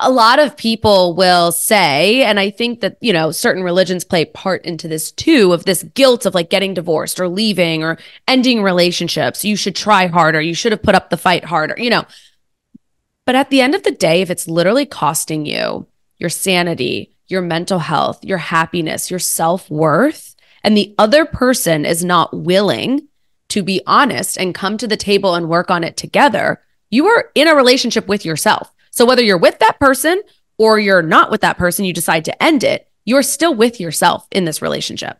a 0.00 0.10
lot 0.10 0.38
of 0.38 0.56
people 0.56 1.14
will 1.14 1.50
say, 1.50 2.22
and 2.22 2.38
I 2.38 2.50
think 2.50 2.80
that, 2.80 2.96
you 3.00 3.12
know, 3.12 3.32
certain 3.32 3.64
religions 3.64 4.04
play 4.04 4.24
part 4.24 4.64
into 4.64 4.86
this 4.86 5.10
too, 5.10 5.52
of 5.52 5.64
this 5.64 5.82
guilt 5.82 6.26
of 6.26 6.34
like 6.34 6.50
getting 6.50 6.74
divorced 6.74 7.18
or 7.18 7.28
leaving 7.28 7.82
or 7.82 7.98
ending 8.28 8.62
relationships. 8.62 9.44
You 9.44 9.56
should 9.56 9.74
try 9.74 10.06
harder. 10.06 10.40
You 10.40 10.54
should 10.54 10.72
have 10.72 10.82
put 10.82 10.94
up 10.94 11.10
the 11.10 11.16
fight 11.16 11.44
harder, 11.44 11.74
you 11.76 11.90
know. 11.90 12.04
But 13.26 13.34
at 13.34 13.50
the 13.50 13.60
end 13.60 13.74
of 13.74 13.82
the 13.82 13.90
day, 13.90 14.20
if 14.22 14.30
it's 14.30 14.46
literally 14.46 14.86
costing 14.86 15.46
you 15.46 15.86
your 16.18 16.30
sanity, 16.30 17.10
your 17.26 17.42
mental 17.42 17.80
health, 17.80 18.24
your 18.24 18.38
happiness, 18.38 19.10
your 19.10 19.18
self 19.18 19.68
worth, 19.68 20.36
and 20.62 20.76
the 20.76 20.94
other 20.98 21.24
person 21.24 21.84
is 21.84 22.04
not 22.04 22.34
willing 22.36 23.08
to 23.48 23.62
be 23.62 23.82
honest 23.86 24.38
and 24.38 24.54
come 24.54 24.76
to 24.78 24.86
the 24.86 24.96
table 24.96 25.34
and 25.34 25.48
work 25.48 25.70
on 25.70 25.84
it 25.84 25.96
together, 25.96 26.62
you 26.90 27.06
are 27.06 27.30
in 27.34 27.48
a 27.48 27.54
relationship 27.54 28.08
with 28.08 28.24
yourself. 28.24 28.73
So 28.94 29.04
whether 29.04 29.22
you're 29.22 29.38
with 29.38 29.58
that 29.58 29.78
person 29.80 30.22
or 30.56 30.78
you're 30.78 31.02
not 31.02 31.30
with 31.30 31.40
that 31.40 31.58
person, 31.58 31.84
you 31.84 31.92
decide 31.92 32.24
to 32.26 32.42
end 32.42 32.62
it, 32.62 32.88
you're 33.04 33.24
still 33.24 33.54
with 33.54 33.80
yourself 33.80 34.26
in 34.30 34.44
this 34.44 34.62
relationship. 34.62 35.18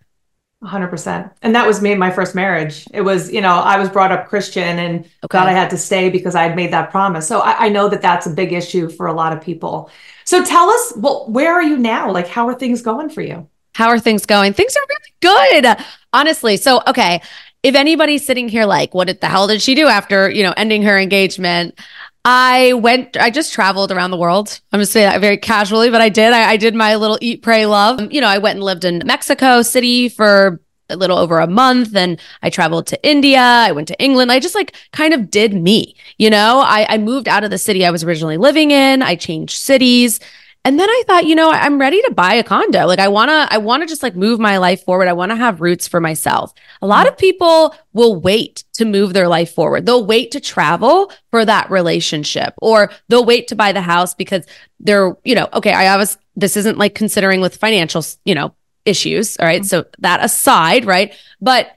100%. 0.62 1.30
And 1.42 1.54
that 1.54 1.66
was 1.66 1.82
me 1.82 1.92
in 1.92 1.98
my 1.98 2.10
first 2.10 2.34
marriage. 2.34 2.86
It 2.94 3.02
was, 3.02 3.30
you 3.30 3.40
know, 3.40 3.56
I 3.56 3.76
was 3.78 3.90
brought 3.90 4.12
up 4.12 4.28
Christian 4.28 4.78
and 4.78 5.00
okay. 5.00 5.10
God, 5.28 5.48
I 5.48 5.52
had 5.52 5.68
to 5.70 5.76
stay 5.76 6.08
because 6.08 6.34
I 6.34 6.44
had 6.44 6.56
made 6.56 6.72
that 6.72 6.90
promise. 6.90 7.26
So 7.26 7.40
I, 7.40 7.66
I, 7.66 7.68
know 7.68 7.88
that 7.88 8.00
that's 8.00 8.26
a 8.26 8.30
big 8.30 8.52
issue 8.52 8.88
for 8.88 9.06
a 9.06 9.12
lot 9.12 9.36
of 9.36 9.42
people. 9.42 9.90
So 10.24 10.42
tell 10.42 10.70
us, 10.70 10.94
well, 10.96 11.26
where 11.28 11.52
are 11.52 11.62
you 11.62 11.76
now? 11.76 12.10
Like, 12.10 12.28
how 12.28 12.48
are 12.48 12.54
things 12.54 12.80
going 12.80 13.10
for 13.10 13.20
you? 13.20 13.46
How 13.74 13.88
are 13.88 13.98
things 13.98 14.24
going? 14.24 14.54
Things 14.54 14.74
are 14.74 14.86
really 14.88 15.60
good, 15.60 15.84
honestly. 16.12 16.56
So, 16.56 16.80
okay. 16.86 17.20
If 17.62 17.74
anybody's 17.74 18.26
sitting 18.26 18.48
here 18.48 18.66
like, 18.66 18.94
what 18.94 19.20
the 19.20 19.26
hell 19.26 19.48
did 19.48 19.60
she 19.60 19.74
do 19.74 19.86
after, 19.86 20.30
you 20.30 20.42
know, 20.42 20.52
ending 20.56 20.82
her 20.82 20.98
engagement? 20.98 21.78
I 22.24 22.72
went, 22.74 23.16
I 23.18 23.30
just 23.30 23.52
traveled 23.52 23.92
around 23.92 24.10
the 24.10 24.16
world. 24.16 24.60
I'm 24.72 24.80
just 24.80 24.92
saying 24.92 25.10
that 25.10 25.20
very 25.20 25.36
casually, 25.36 25.90
but 25.90 26.00
I 26.00 26.08
did. 26.08 26.32
I, 26.32 26.52
I 26.52 26.56
did 26.56 26.74
my 26.74 26.96
little 26.96 27.18
eat, 27.20 27.42
pray, 27.42 27.66
love. 27.66 28.12
You 28.12 28.20
know, 28.20 28.28
I 28.28 28.38
went 28.38 28.56
and 28.56 28.64
lived 28.64 28.84
in 28.84 29.02
Mexico 29.04 29.60
City 29.60 30.08
for 30.08 30.60
a 30.88 30.96
little 30.96 31.18
over 31.18 31.38
a 31.38 31.46
month 31.46 31.94
and 31.94 32.20
I 32.42 32.50
traveled 32.50 32.86
to 32.88 33.08
India. 33.08 33.40
I 33.40 33.72
went 33.72 33.88
to 33.88 34.02
England. 34.02 34.32
I 34.32 34.40
just 34.40 34.54
like 34.54 34.74
kind 34.92 35.12
of 35.12 35.30
did 35.30 35.54
me, 35.54 35.94
you 36.18 36.30
know, 36.30 36.62
I, 36.64 36.86
I 36.88 36.98
moved 36.98 37.28
out 37.28 37.44
of 37.44 37.50
the 37.50 37.58
city 37.58 37.84
I 37.84 37.90
was 37.90 38.04
originally 38.04 38.36
living 38.36 38.70
in. 38.70 39.02
I 39.02 39.16
changed 39.16 39.56
cities 39.56 40.20
and 40.66 40.80
then 40.80 40.88
I 40.88 41.02
thought, 41.06 41.26
you 41.26 41.34
know, 41.34 41.50
I'm 41.50 41.78
ready 41.78 42.00
to 42.02 42.10
buy 42.12 42.34
a 42.34 42.42
condo. 42.42 42.86
Like 42.86 42.98
I 42.98 43.08
want 43.08 43.28
to 43.28 43.46
I 43.50 43.58
want 43.58 43.82
to 43.82 43.86
just 43.86 44.02
like 44.02 44.16
move 44.16 44.40
my 44.40 44.56
life 44.56 44.82
forward. 44.82 45.08
I 45.08 45.12
want 45.12 45.30
to 45.30 45.36
have 45.36 45.60
roots 45.60 45.86
for 45.86 46.00
myself. 46.00 46.54
A 46.80 46.86
lot 46.86 47.06
of 47.06 47.18
people 47.18 47.74
will 47.92 48.18
wait 48.18 48.64
to 48.74 48.86
move 48.86 49.12
their 49.12 49.28
life 49.28 49.52
forward. 49.52 49.84
They'll 49.84 50.06
wait 50.06 50.30
to 50.30 50.40
travel 50.40 51.12
for 51.30 51.44
that 51.44 51.70
relationship 51.70 52.54
or 52.62 52.90
they'll 53.08 53.26
wait 53.26 53.48
to 53.48 53.56
buy 53.56 53.72
the 53.72 53.82
house 53.82 54.14
because 54.14 54.46
they're, 54.80 55.14
you 55.22 55.34
know, 55.34 55.48
okay, 55.52 55.72
I 55.72 55.96
was 55.98 56.16
this 56.34 56.56
isn't 56.56 56.78
like 56.78 56.94
considering 56.94 57.42
with 57.42 57.56
financial, 57.56 58.02
you 58.24 58.34
know, 58.34 58.54
issues, 58.86 59.36
all 59.36 59.46
right? 59.46 59.62
mm-hmm. 59.62 59.66
So 59.66 59.84
that 59.98 60.24
aside, 60.24 60.86
right? 60.86 61.14
But 61.42 61.76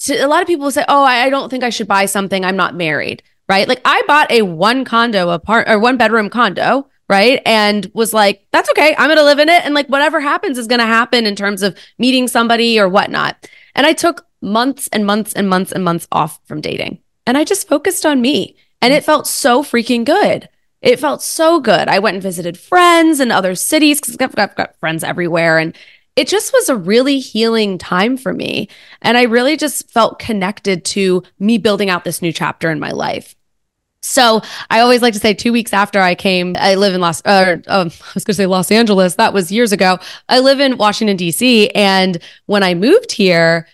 to, 0.00 0.14
a 0.14 0.28
lot 0.28 0.40
of 0.40 0.46
people 0.46 0.70
say, 0.70 0.84
"Oh, 0.88 1.02
I, 1.02 1.24
I 1.24 1.30
don't 1.30 1.50
think 1.50 1.64
I 1.64 1.70
should 1.70 1.88
buy 1.88 2.06
something. 2.06 2.44
I'm 2.44 2.56
not 2.56 2.76
married." 2.76 3.22
Right? 3.48 3.66
Like 3.66 3.80
I 3.84 4.02
bought 4.06 4.30
a 4.30 4.42
one 4.42 4.84
condo 4.84 5.30
apart 5.30 5.68
or 5.68 5.80
one 5.80 5.96
bedroom 5.96 6.30
condo 6.30 6.88
right? 7.10 7.42
And 7.44 7.90
was 7.92 8.14
like, 8.14 8.46
that's 8.52 8.70
okay. 8.70 8.94
I'm 8.96 9.08
going 9.08 9.18
to 9.18 9.24
live 9.24 9.40
in 9.40 9.48
it. 9.48 9.64
And 9.64 9.74
like, 9.74 9.88
whatever 9.88 10.20
happens 10.20 10.56
is 10.56 10.68
going 10.68 10.78
to 10.78 10.86
happen 10.86 11.26
in 11.26 11.34
terms 11.34 11.60
of 11.60 11.76
meeting 11.98 12.28
somebody 12.28 12.78
or 12.78 12.88
whatnot. 12.88 13.50
And 13.74 13.84
I 13.84 13.94
took 13.94 14.26
months 14.40 14.88
and 14.92 15.04
months 15.04 15.32
and 15.32 15.48
months 15.48 15.72
and 15.72 15.82
months 15.84 16.06
off 16.12 16.38
from 16.46 16.60
dating. 16.60 17.00
And 17.26 17.36
I 17.36 17.42
just 17.42 17.66
focused 17.66 18.06
on 18.06 18.20
me. 18.20 18.54
And 18.80 18.94
it 18.94 19.04
felt 19.04 19.26
so 19.26 19.64
freaking 19.64 20.04
good. 20.04 20.48
It 20.82 21.00
felt 21.00 21.20
so 21.20 21.58
good. 21.58 21.88
I 21.88 21.98
went 21.98 22.14
and 22.14 22.22
visited 22.22 22.56
friends 22.56 23.18
in 23.18 23.32
other 23.32 23.56
cities 23.56 24.00
because 24.00 24.16
I've, 24.20 24.38
I've 24.38 24.54
got 24.54 24.78
friends 24.78 25.02
everywhere. 25.02 25.58
And 25.58 25.76
it 26.14 26.28
just 26.28 26.52
was 26.52 26.68
a 26.68 26.76
really 26.76 27.18
healing 27.18 27.76
time 27.76 28.18
for 28.18 28.32
me. 28.32 28.68
And 29.02 29.18
I 29.18 29.24
really 29.24 29.56
just 29.56 29.90
felt 29.90 30.20
connected 30.20 30.84
to 30.86 31.24
me 31.40 31.58
building 31.58 31.90
out 31.90 32.04
this 32.04 32.22
new 32.22 32.32
chapter 32.32 32.70
in 32.70 32.78
my 32.78 32.92
life. 32.92 33.34
So 34.10 34.42
I 34.70 34.80
always 34.80 35.02
like 35.02 35.14
to 35.14 35.20
say 35.20 35.34
two 35.34 35.52
weeks 35.52 35.72
after 35.72 36.00
I 36.00 36.14
came, 36.14 36.56
I 36.58 36.74
live 36.74 36.94
in 36.94 37.00
Los, 37.00 37.22
um, 37.24 37.62
I 37.68 37.84
was 37.84 38.24
going 38.24 38.24
to 38.24 38.34
say 38.34 38.46
Los 38.46 38.70
Angeles. 38.70 39.14
That 39.14 39.32
was 39.32 39.52
years 39.52 39.72
ago. 39.72 39.98
I 40.28 40.40
live 40.40 40.60
in 40.60 40.76
Washington, 40.76 41.16
D.C. 41.16 41.70
And 41.70 42.18
when 42.46 42.62
I 42.62 42.74
moved 42.74 43.12
here, 43.12 43.66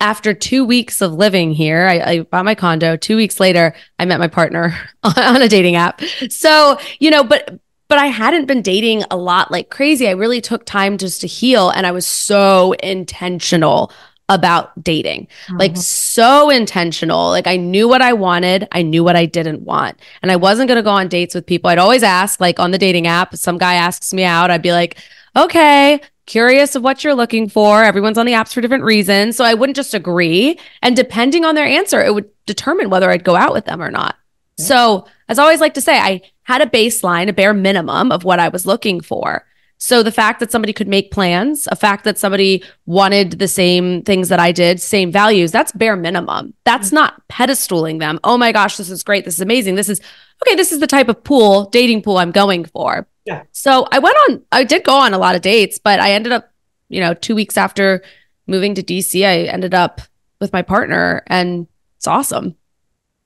after 0.00 0.32
two 0.32 0.64
weeks 0.64 1.00
of 1.00 1.14
living 1.14 1.52
here, 1.52 1.86
I, 1.88 2.00
I, 2.00 2.20
bought 2.20 2.44
my 2.44 2.54
condo. 2.54 2.96
Two 2.96 3.16
weeks 3.16 3.40
later, 3.40 3.74
I 3.98 4.04
met 4.04 4.20
my 4.20 4.28
partner 4.28 4.78
on 5.02 5.42
a 5.42 5.48
dating 5.48 5.74
app. 5.74 6.00
So, 6.28 6.78
you 7.00 7.10
know, 7.10 7.24
but 7.24 7.58
but 7.88 7.98
I 7.98 8.06
hadn't 8.06 8.46
been 8.46 8.62
dating 8.62 9.04
a 9.10 9.16
lot 9.16 9.50
like 9.50 9.70
crazy. 9.70 10.06
I 10.06 10.12
really 10.12 10.40
took 10.40 10.64
time 10.66 10.98
just 10.98 11.22
to 11.22 11.26
heal 11.26 11.70
and 11.70 11.86
I 11.86 11.90
was 11.90 12.06
so 12.06 12.72
intentional 12.74 13.90
about 14.28 14.82
dating. 14.82 15.26
Mm-hmm. 15.46 15.56
Like 15.56 15.76
so 15.76 16.50
intentional. 16.50 17.28
Like 17.30 17.46
I 17.46 17.56
knew 17.56 17.88
what 17.88 18.02
I 18.02 18.12
wanted, 18.12 18.68
I 18.72 18.82
knew 18.82 19.02
what 19.02 19.16
I 19.16 19.26
didn't 19.26 19.62
want. 19.62 19.98
And 20.22 20.30
I 20.30 20.36
wasn't 20.36 20.68
going 20.68 20.76
to 20.76 20.82
go 20.82 20.90
on 20.90 21.08
dates 21.08 21.34
with 21.34 21.46
people. 21.46 21.70
I'd 21.70 21.78
always 21.78 22.02
ask 22.02 22.40
like 22.40 22.60
on 22.60 22.70
the 22.70 22.78
dating 22.78 23.06
app, 23.06 23.34
some 23.36 23.58
guy 23.58 23.74
asks 23.74 24.12
me 24.12 24.24
out, 24.24 24.50
I'd 24.50 24.62
be 24.62 24.72
like, 24.72 24.98
"Okay, 25.36 26.00
curious 26.26 26.74
of 26.74 26.82
what 26.82 27.02
you're 27.02 27.14
looking 27.14 27.48
for. 27.48 27.82
Everyone's 27.82 28.18
on 28.18 28.26
the 28.26 28.32
apps 28.32 28.52
for 28.52 28.60
different 28.60 28.84
reasons." 28.84 29.36
So 29.36 29.44
I 29.44 29.54
wouldn't 29.54 29.76
just 29.76 29.94
agree, 29.94 30.58
and 30.82 30.94
depending 30.94 31.44
on 31.44 31.54
their 31.54 31.66
answer, 31.66 32.02
it 32.02 32.14
would 32.14 32.28
determine 32.46 32.90
whether 32.90 33.10
I'd 33.10 33.24
go 33.24 33.36
out 33.36 33.52
with 33.52 33.64
them 33.64 33.82
or 33.82 33.90
not. 33.90 34.16
Yeah. 34.58 34.64
So, 34.64 35.06
as 35.28 35.38
I 35.38 35.42
always 35.42 35.60
like 35.60 35.74
to 35.74 35.80
say, 35.80 35.98
I 35.98 36.22
had 36.42 36.60
a 36.60 36.66
baseline, 36.66 37.28
a 37.28 37.32
bare 37.32 37.54
minimum 37.54 38.10
of 38.10 38.24
what 38.24 38.40
I 38.40 38.48
was 38.48 38.66
looking 38.66 39.00
for. 39.00 39.46
So 39.78 40.02
the 40.02 40.12
fact 40.12 40.40
that 40.40 40.50
somebody 40.50 40.72
could 40.72 40.88
make 40.88 41.12
plans, 41.12 41.68
a 41.70 41.76
fact 41.76 42.02
that 42.04 42.18
somebody 42.18 42.64
wanted 42.86 43.38
the 43.38 43.46
same 43.46 44.02
things 44.02 44.28
that 44.28 44.40
I 44.40 44.50
did, 44.50 44.80
same 44.80 45.12
values, 45.12 45.52
that's 45.52 45.70
bare 45.70 45.96
minimum. 45.96 46.52
That's 46.64 46.90
not 46.90 47.22
pedestaling 47.28 48.00
them. 48.00 48.18
Oh 48.24 48.36
my 48.36 48.50
gosh, 48.50 48.76
this 48.76 48.90
is 48.90 49.04
great. 49.04 49.24
This 49.24 49.34
is 49.34 49.40
amazing. 49.40 49.76
This 49.76 49.88
is 49.88 50.00
okay. 50.42 50.56
This 50.56 50.72
is 50.72 50.80
the 50.80 50.88
type 50.88 51.08
of 51.08 51.22
pool, 51.22 51.66
dating 51.70 52.02
pool 52.02 52.18
I'm 52.18 52.32
going 52.32 52.64
for. 52.64 53.06
Yeah. 53.24 53.44
So 53.52 53.86
I 53.92 54.00
went 54.00 54.16
on, 54.28 54.42
I 54.50 54.64
did 54.64 54.82
go 54.82 54.96
on 54.96 55.14
a 55.14 55.18
lot 55.18 55.36
of 55.36 55.42
dates, 55.42 55.78
but 55.78 56.00
I 56.00 56.12
ended 56.12 56.32
up, 56.32 56.50
you 56.88 57.00
know, 57.00 57.14
two 57.14 57.36
weeks 57.36 57.56
after 57.56 58.02
moving 58.48 58.74
to 58.74 58.82
DC, 58.82 59.24
I 59.24 59.42
ended 59.44 59.74
up 59.74 60.00
with 60.40 60.52
my 60.52 60.62
partner 60.62 61.22
and 61.28 61.68
it's 61.98 62.08
awesome. 62.08 62.56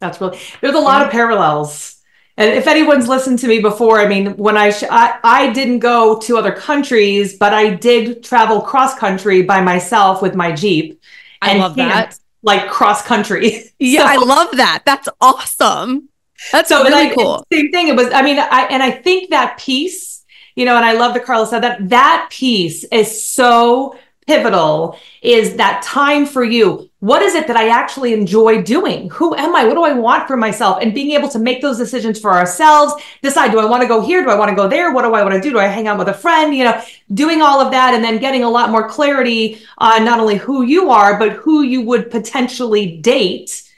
That's 0.01 0.21
really, 0.21 0.38
there's 0.61 0.75
a 0.75 0.81
lot 0.81 1.01
yeah. 1.01 1.07
of 1.07 1.12
parallels 1.12 2.02
and 2.37 2.51
if 2.51 2.66
anyone's 2.66 3.09
listened 3.09 3.38
to 3.40 3.49
me 3.49 3.61
before, 3.61 4.01
I 4.01 4.09
mean, 4.09 4.37
when 4.37 4.57
I, 4.57 4.71
sh- 4.71 4.85
I, 4.90 5.18
I 5.23 5.53
didn't 5.53 5.81
go 5.81 6.18
to 6.21 6.38
other 6.38 6.53
countries, 6.53 7.37
but 7.37 7.53
I 7.53 7.75
did 7.75 8.25
travel 8.25 8.61
cross 8.62 8.99
country 8.99 9.42
by 9.42 9.61
myself 9.61 10.23
with 10.23 10.35
my 10.35 10.53
Jeep. 10.53 11.01
I 11.42 11.59
love 11.59 11.77
that. 11.77 12.18
Like 12.42 12.71
cross 12.71 13.03
country. 13.03 13.64
Yeah, 13.79 14.07
so, 14.07 14.12
I 14.12 14.16
love 14.16 14.57
that. 14.57 14.83
That's 14.87 15.09
awesome. 15.21 16.09
That's 16.53 16.68
so 16.68 16.85
really 16.85 17.11
I, 17.11 17.14
cool. 17.14 17.45
Same 17.53 17.71
thing. 17.71 17.88
It 17.88 17.97
was, 17.97 18.12
I 18.12 18.23
mean, 18.23 18.38
I, 18.38 18.68
and 18.71 18.83
I 18.83 18.92
think 18.92 19.31
that 19.31 19.59
piece, 19.59 20.25
you 20.55 20.64
know, 20.64 20.77
and 20.77 20.85
I 20.85 20.92
love 20.92 21.14
that 21.14 21.25
Carla 21.25 21.47
said 21.47 21.64
that 21.64 21.88
that 21.88 22.29
piece 22.31 22.85
is 22.85 23.25
so 23.25 23.97
pivotal 24.33 24.99
is 25.21 25.57
that 25.57 25.83
time 25.83 26.25
for 26.25 26.42
you. 26.42 26.88
What 27.01 27.21
is 27.21 27.35
it 27.35 27.47
that 27.49 27.57
I 27.57 27.68
actually 27.68 28.12
enjoy 28.14 28.62
doing? 28.62 29.11
Who 29.11 29.35
am 29.35 29.55
I? 29.55 29.64
What 29.64 29.75
do 29.75 29.83
I 29.83 29.92
want 29.92 30.27
for 30.27 30.37
myself? 30.37 30.79
And 30.81 30.95
being 30.95 31.11
able 31.12 31.29
to 31.31 31.38
make 31.38 31.61
those 31.61 31.77
decisions 31.77 32.18
for 32.18 32.33
ourselves, 32.33 32.95
decide, 33.23 33.51
do 33.51 33.59
I 33.59 33.66
want 33.66 33.83
to 33.83 33.88
go 33.88 34.01
here? 34.01 34.23
Do 34.23 34.31
I 34.31 34.37
want 34.37 34.49
to 34.51 34.57
go 34.57 34.68
there? 34.68 34.92
What 34.92 35.03
do 35.03 35.12
I 35.12 35.23
want 35.23 35.35
to 35.35 35.40
do? 35.40 35.51
Do 35.51 35.59
I 35.59 35.66
hang 35.66 35.87
out 35.87 35.99
with 35.99 36.09
a 36.09 36.14
friend? 36.14 36.55
You 36.55 36.64
know, 36.64 36.83
doing 37.12 37.42
all 37.42 37.61
of 37.61 37.73
that 37.73 37.92
and 37.92 38.03
then 38.03 38.18
getting 38.18 38.45
a 38.45 38.51
lot 38.51 38.71
more 38.71 38.88
clarity 38.88 39.62
on 39.79 40.05
not 40.05 40.21
only 40.21 40.37
who 40.37 40.62
you 40.62 40.90
are, 40.90 41.18
but 41.18 41.33
who 41.33 41.62
you 41.62 41.83
would 41.83 42.11
potentially 42.11 42.99
date. 42.99 43.68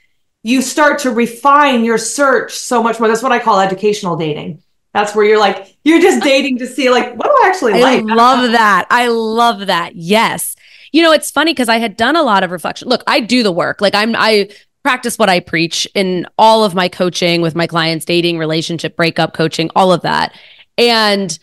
You 0.42 0.60
start 0.60 1.00
to 1.00 1.10
refine 1.10 1.84
your 1.84 1.98
search 1.98 2.54
so 2.54 2.82
much 2.82 3.00
more. 3.00 3.08
That's 3.08 3.22
what 3.22 3.32
I 3.32 3.38
call 3.38 3.58
educational 3.58 4.16
dating. 4.16 4.62
That's 4.94 5.14
where 5.14 5.24
you're 5.24 5.38
like, 5.38 5.76
you're 5.84 6.00
just 6.00 6.22
dating 6.24 6.58
to 6.58 6.66
see 6.66 6.88
like, 6.88 7.14
what 7.16 7.26
do 7.26 7.32
I 7.44 7.48
actually 7.48 7.74
I 7.74 7.80
like? 7.80 8.10
I 8.10 8.14
love 8.14 8.52
that. 8.52 8.86
I 8.88 9.08
love 9.08 9.66
that. 9.66 9.96
Yes. 9.96 10.56
You 10.92 11.02
know, 11.02 11.12
it's 11.12 11.30
funny 11.30 11.52
because 11.52 11.68
I 11.68 11.78
had 11.78 11.96
done 11.96 12.16
a 12.16 12.22
lot 12.22 12.44
of 12.44 12.52
reflection. 12.52 12.88
Look, 12.88 13.02
I 13.06 13.20
do 13.20 13.42
the 13.42 13.52
work. 13.52 13.80
Like 13.80 13.94
I'm, 13.94 14.14
I 14.16 14.48
practice 14.84 15.18
what 15.18 15.28
I 15.28 15.40
preach 15.40 15.88
in 15.94 16.26
all 16.38 16.64
of 16.64 16.74
my 16.74 16.88
coaching 16.88 17.42
with 17.42 17.56
my 17.56 17.66
clients, 17.66 18.04
dating, 18.04 18.38
relationship, 18.38 18.96
breakup 18.96 19.34
coaching, 19.34 19.70
all 19.74 19.92
of 19.92 20.02
that. 20.02 20.32
And 20.78 21.36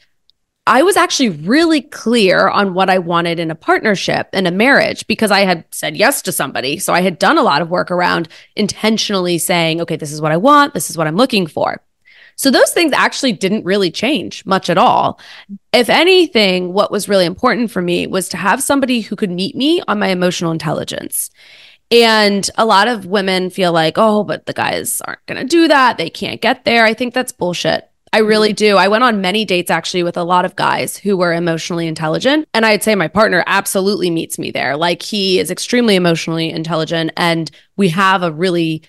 I 0.68 0.84
was 0.84 0.96
actually 0.96 1.30
really 1.30 1.82
clear 1.82 2.48
on 2.48 2.74
what 2.74 2.90
I 2.90 3.00
wanted 3.00 3.40
in 3.40 3.52
a 3.52 3.56
partnership 3.56 4.30
and 4.32 4.48
a 4.48 4.52
marriage 4.52 5.06
because 5.08 5.32
I 5.32 5.42
had 5.42 5.66
said 5.72 5.98
yes 5.98 6.22
to 6.22 6.32
somebody. 6.32 6.78
So 6.78 6.94
I 6.94 7.02
had 7.02 7.20
done 7.20 7.38
a 7.38 7.44
lot 7.44 7.62
of 7.62 7.70
work 7.70 7.90
around 7.90 8.30
intentionally 8.56 9.40
saying, 9.40 9.82
okay, 9.82 9.96
this 9.96 10.12
is 10.12 10.22
what 10.22 10.32
I 10.32 10.38
want. 10.38 10.74
This 10.74 10.90
is 10.90 10.98
what 10.98 11.08
I'm 11.08 11.18
looking 11.18 11.48
for. 11.48 11.82
So 12.42 12.50
those 12.50 12.72
things 12.72 12.92
actually 12.92 13.34
didn't 13.34 13.66
really 13.66 13.92
change 13.92 14.44
much 14.48 14.72
at 14.72 14.78
all. 14.80 15.20
If 15.74 15.90
anything, 15.90 16.74
what 16.74 16.90
was 16.90 17.08
really 17.08 17.26
important 17.28 17.70
for 17.70 17.84
me 17.84 18.08
was 18.08 18.28
to 18.30 18.38
have 18.38 18.64
somebody 18.64 19.02
who 19.02 19.16
could 19.16 19.30
meet 19.30 19.56
me 19.56 19.80
on 19.88 20.00
my 20.00 20.08
emotional 20.08 20.52
intelligence. 20.52 21.30
And 21.92 22.50
a 22.58 22.66
lot 22.66 22.88
of 22.88 23.06
women 23.06 23.52
feel 23.52 23.72
like, 23.72 23.94
oh, 23.98 24.24
but 24.24 24.48
the 24.48 24.54
guys 24.54 25.02
aren't 25.02 25.24
going 25.28 25.40
to 25.40 25.48
do 25.48 25.68
that. 25.68 26.00
They 26.00 26.10
can't 26.10 26.42
get 26.42 26.66
there. 26.66 26.84
I 26.84 26.96
think 26.96 27.14
that's 27.14 27.32
bullshit. 27.32 27.88
I 28.12 28.18
really 28.18 28.54
do. 28.54 28.76
I 28.76 28.88
went 28.88 29.04
on 29.04 29.22
many 29.22 29.46
dates 29.46 29.70
actually 29.70 30.02
with 30.02 30.18
a 30.18 30.24
lot 30.24 30.44
of 30.44 30.56
guys 30.56 30.98
who 30.98 31.18
were 31.18 31.34
emotionally 31.34 31.88
intelligent. 31.88 32.48
And 32.56 32.66
I'd 32.66 32.82
say 32.82 32.96
my 32.96 33.08
partner 33.08 33.44
absolutely 33.46 34.10
meets 34.10 34.40
me 34.40 34.50
there. 34.50 34.76
Like 34.76 35.04
he 35.04 35.40
is 35.40 35.52
extremely 35.52 35.96
emotionally 35.96 36.50
intelligent 36.50 37.12
and 37.16 37.52
we 37.78 37.90
have 37.90 38.24
a 38.24 38.32
really 38.32 38.82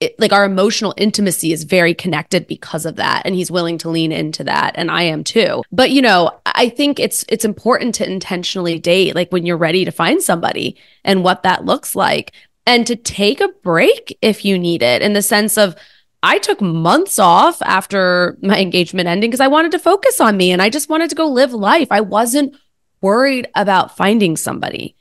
it, 0.00 0.18
like 0.18 0.32
our 0.32 0.44
emotional 0.44 0.92
intimacy 0.96 1.52
is 1.52 1.64
very 1.64 1.94
connected 1.94 2.46
because 2.46 2.84
of 2.84 2.96
that 2.96 3.22
and 3.24 3.34
he's 3.34 3.50
willing 3.50 3.78
to 3.78 3.88
lean 3.88 4.12
into 4.12 4.44
that 4.44 4.72
and 4.74 4.90
I 4.90 5.02
am 5.04 5.24
too. 5.24 5.62
But 5.70 5.90
you 5.90 6.02
know, 6.02 6.40
I 6.44 6.68
think 6.68 6.98
it's 6.98 7.24
it's 7.28 7.44
important 7.44 7.94
to 7.96 8.10
intentionally 8.10 8.78
date 8.78 9.14
like 9.14 9.30
when 9.30 9.46
you're 9.46 9.56
ready 9.56 9.84
to 9.84 9.90
find 9.92 10.22
somebody 10.22 10.76
and 11.04 11.22
what 11.22 11.42
that 11.44 11.64
looks 11.64 11.94
like. 11.96 12.32
and 12.66 12.86
to 12.86 12.96
take 12.96 13.40
a 13.40 13.48
break 13.62 14.16
if 14.22 14.44
you 14.44 14.58
need 14.58 14.82
it 14.82 15.02
in 15.02 15.12
the 15.12 15.22
sense 15.22 15.58
of 15.58 15.76
I 16.22 16.38
took 16.38 16.60
months 16.62 17.18
off 17.18 17.60
after 17.62 18.38
my 18.42 18.58
engagement 18.58 19.08
ending 19.08 19.30
because 19.30 19.40
I 19.40 19.48
wanted 19.48 19.72
to 19.72 19.78
focus 19.78 20.20
on 20.20 20.36
me 20.38 20.52
and 20.52 20.62
I 20.62 20.70
just 20.70 20.88
wanted 20.88 21.10
to 21.10 21.16
go 21.16 21.26
live 21.26 21.52
life. 21.52 21.88
I 21.90 22.00
wasn't 22.00 22.56
worried 23.02 23.48
about 23.54 23.96
finding 23.96 24.36
somebody. 24.36 24.96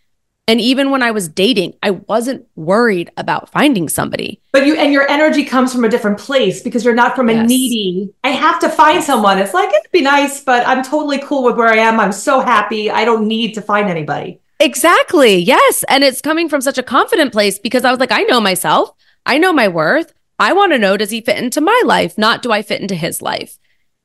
And 0.46 0.60
even 0.60 0.92
when 0.92 1.02
I 1.02 1.12
was 1.12 1.30
dating, 1.30 1.76
I 1.82 1.92
wasn't 1.92 2.46
worried 2.56 3.10
about 3.16 3.50
finding 3.50 3.88
somebody. 3.88 4.42
But 4.52 4.66
you 4.66 4.76
and 4.76 4.92
your 4.92 5.10
energy 5.10 5.46
comes 5.46 5.72
from 5.72 5.86
a 5.86 5.90
different 5.90 6.18
place 6.18 6.62
because 6.62 6.84
you're 6.84 6.94
not 6.94 7.16
from 7.16 7.30
a 7.30 7.34
yes. 7.34 7.48
needy, 7.48 8.14
I 8.26 8.30
have 8.30 8.60
to 8.60 8.70
find 8.70 9.02
someone. 9.02 9.38
It's 9.38 9.54
like 9.54 9.70
it'd 9.70 9.92
be 9.94 10.02
nice, 10.02 10.44
but 10.44 10.68
I'm 10.68 10.84
totally 10.84 11.20
cool 11.20 11.44
with 11.44 11.56
where 11.56 11.70
I 11.70 11.78
am. 11.78 11.98
I'm 11.98 12.12
so 12.12 12.42
happy. 12.42 12.92
I 12.92 13.06
don't 13.06 13.26
need 13.26 13.54
to 13.54 13.62
find 13.62 13.90
anybody. 13.90 14.42
Exactly. 14.60 15.38
Yes. 15.38 15.86
And 15.88 16.04
it's 16.04 16.22
coming 16.22 16.50
from 16.50 16.60
such 16.60 16.78
a 16.78 16.84
confident 16.84 17.32
place 17.32 17.58
because 17.58 17.86
I 17.86 17.92
was 17.92 18.00
like, 18.02 18.12
I 18.12 18.24
know 18.24 18.42
myself. 18.42 18.92
I 19.26 19.38
know 19.38 19.54
my 19.54 19.70
worth. 19.70 20.14
I 20.40 20.52
want 20.52 20.74
to 20.74 20.80
know 20.80 20.98
does 20.98 21.12
he 21.12 21.22
fit 21.22 21.38
into 21.38 21.62
my 21.62 21.82
life, 21.86 22.18
not 22.18 22.42
do 22.42 22.52
I 22.52 22.64
fit 22.64 22.82
into 22.82 22.96
his 22.96 23.22
life? 23.22 23.58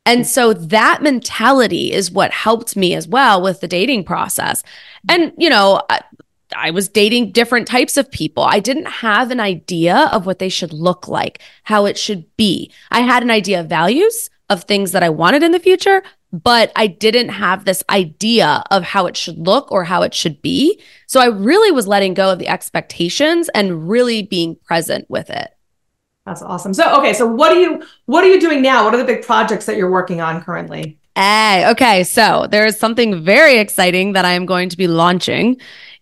And 0.07 0.27
so 0.27 0.55
that 0.55 1.03
mentality 1.03 1.93
is 1.93 2.11
what 2.11 2.31
helped 2.31 2.77
me 2.77 2.95
as 2.95 3.07
well 3.07 3.43
with 3.43 3.61
the 3.61 3.69
dating 3.69 4.05
process. 4.05 4.63
And, 5.09 5.33
you 5.37 5.51
know, 5.51 5.83
I, 6.55 6.71
was 6.71 6.89
dating 6.89 7.33
different 7.33 7.67
types 7.67 7.97
of 7.97 8.11
people. 8.11 8.43
I 8.43 8.61
didn't 8.61 8.87
have 8.87 9.31
an 9.31 9.41
idea 9.41 10.09
of 10.13 10.27
what 10.27 10.39
they 10.39 10.49
should 10.49 10.73
look 10.73 11.09
like, 11.09 11.41
how 11.65 11.87
it 11.87 11.99
should 11.99 12.25
be. 12.37 12.73
I 12.91 13.01
had 13.01 13.23
an 13.23 13.31
idea 13.31 13.61
of 13.61 13.69
values, 13.69 14.31
of 14.49 14.65
things 14.65 14.93
that 14.93 15.03
I 15.03 15.11
wanted 15.11 15.43
in 15.43 15.53
the 15.53 15.59
future, 15.59 16.03
but 16.33 16.73
I 16.77 16.87
didn't 16.87 17.31
have 17.31 17.65
this 17.65 17.83
idea 17.91 18.63
of 18.71 18.83
how 18.83 19.07
it 19.07 19.17
should 19.17 19.39
look 19.39 19.73
or 19.73 19.85
how 19.85 20.03
it 20.03 20.15
should 20.15 20.41
be. 20.43 20.81
So 21.07 21.21
I 21.21 21.27
really 21.27 21.71
was 21.71 21.87
letting 21.87 22.15
go 22.15 22.33
of 22.33 22.39
the 22.39 22.49
expectations 22.49 23.49
and 23.51 23.89
really 23.89 24.23
being 24.23 24.57
present 24.57 25.09
with 25.09 25.31
it. 25.31 25.51
That's 26.27 26.43
awesome. 26.43 26.75
So 26.75 26.99
okay, 26.99 27.15
so 27.15 27.27
what 27.27 27.53
are 27.53 27.61
you 27.61 27.83
what 28.05 28.23
are 28.23 28.29
you 28.29 28.39
doing 28.39 28.61
now? 28.61 28.85
What 28.85 28.93
are 28.93 28.99
the 28.99 29.05
big 29.05 29.23
projects 29.23 29.65
that 29.65 29.79
you're 29.79 29.91
working 29.91 30.21
on 30.21 30.43
currently? 30.43 30.99
Hey, 31.17 31.67
okay. 31.71 32.05
So 32.05 32.47
there 32.51 32.67
is 32.67 32.79
something 32.79 33.25
very 33.25 33.59
exciting 33.59 34.13
that 34.13 34.27
I 34.27 34.33
am 34.33 34.45
going 34.45 34.69
to 34.69 34.77
be 34.77 34.87
launching 34.87 35.59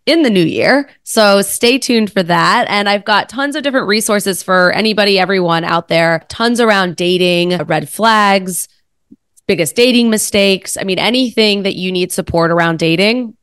in 0.06 0.22
the 0.22 0.30
new 0.30 0.44
year. 0.44 0.88
So 1.02 1.42
stay 1.42 1.78
tuned 1.78 2.12
for 2.12 2.22
that. 2.22 2.66
And 2.68 2.88
I've 2.88 3.04
got 3.04 3.28
tons 3.28 3.56
of 3.56 3.64
different 3.64 3.88
resources 3.88 4.42
for 4.42 4.72
anybody, 4.72 5.18
everyone 5.18 5.64
out 5.64 5.88
there, 5.88 6.24
tons 6.28 6.60
around 6.60 6.96
dating, 6.96 7.56
red 7.64 7.88
flags, 7.88 8.68
biggest 9.46 9.76
dating 9.76 10.08
mistakes. 10.08 10.76
I 10.80 10.84
mean, 10.84 10.98
anything 10.98 11.64
that 11.64 11.74
you 11.74 11.90
need 11.90 12.12
support 12.12 12.50
around 12.50 12.78
dating, 12.78 13.36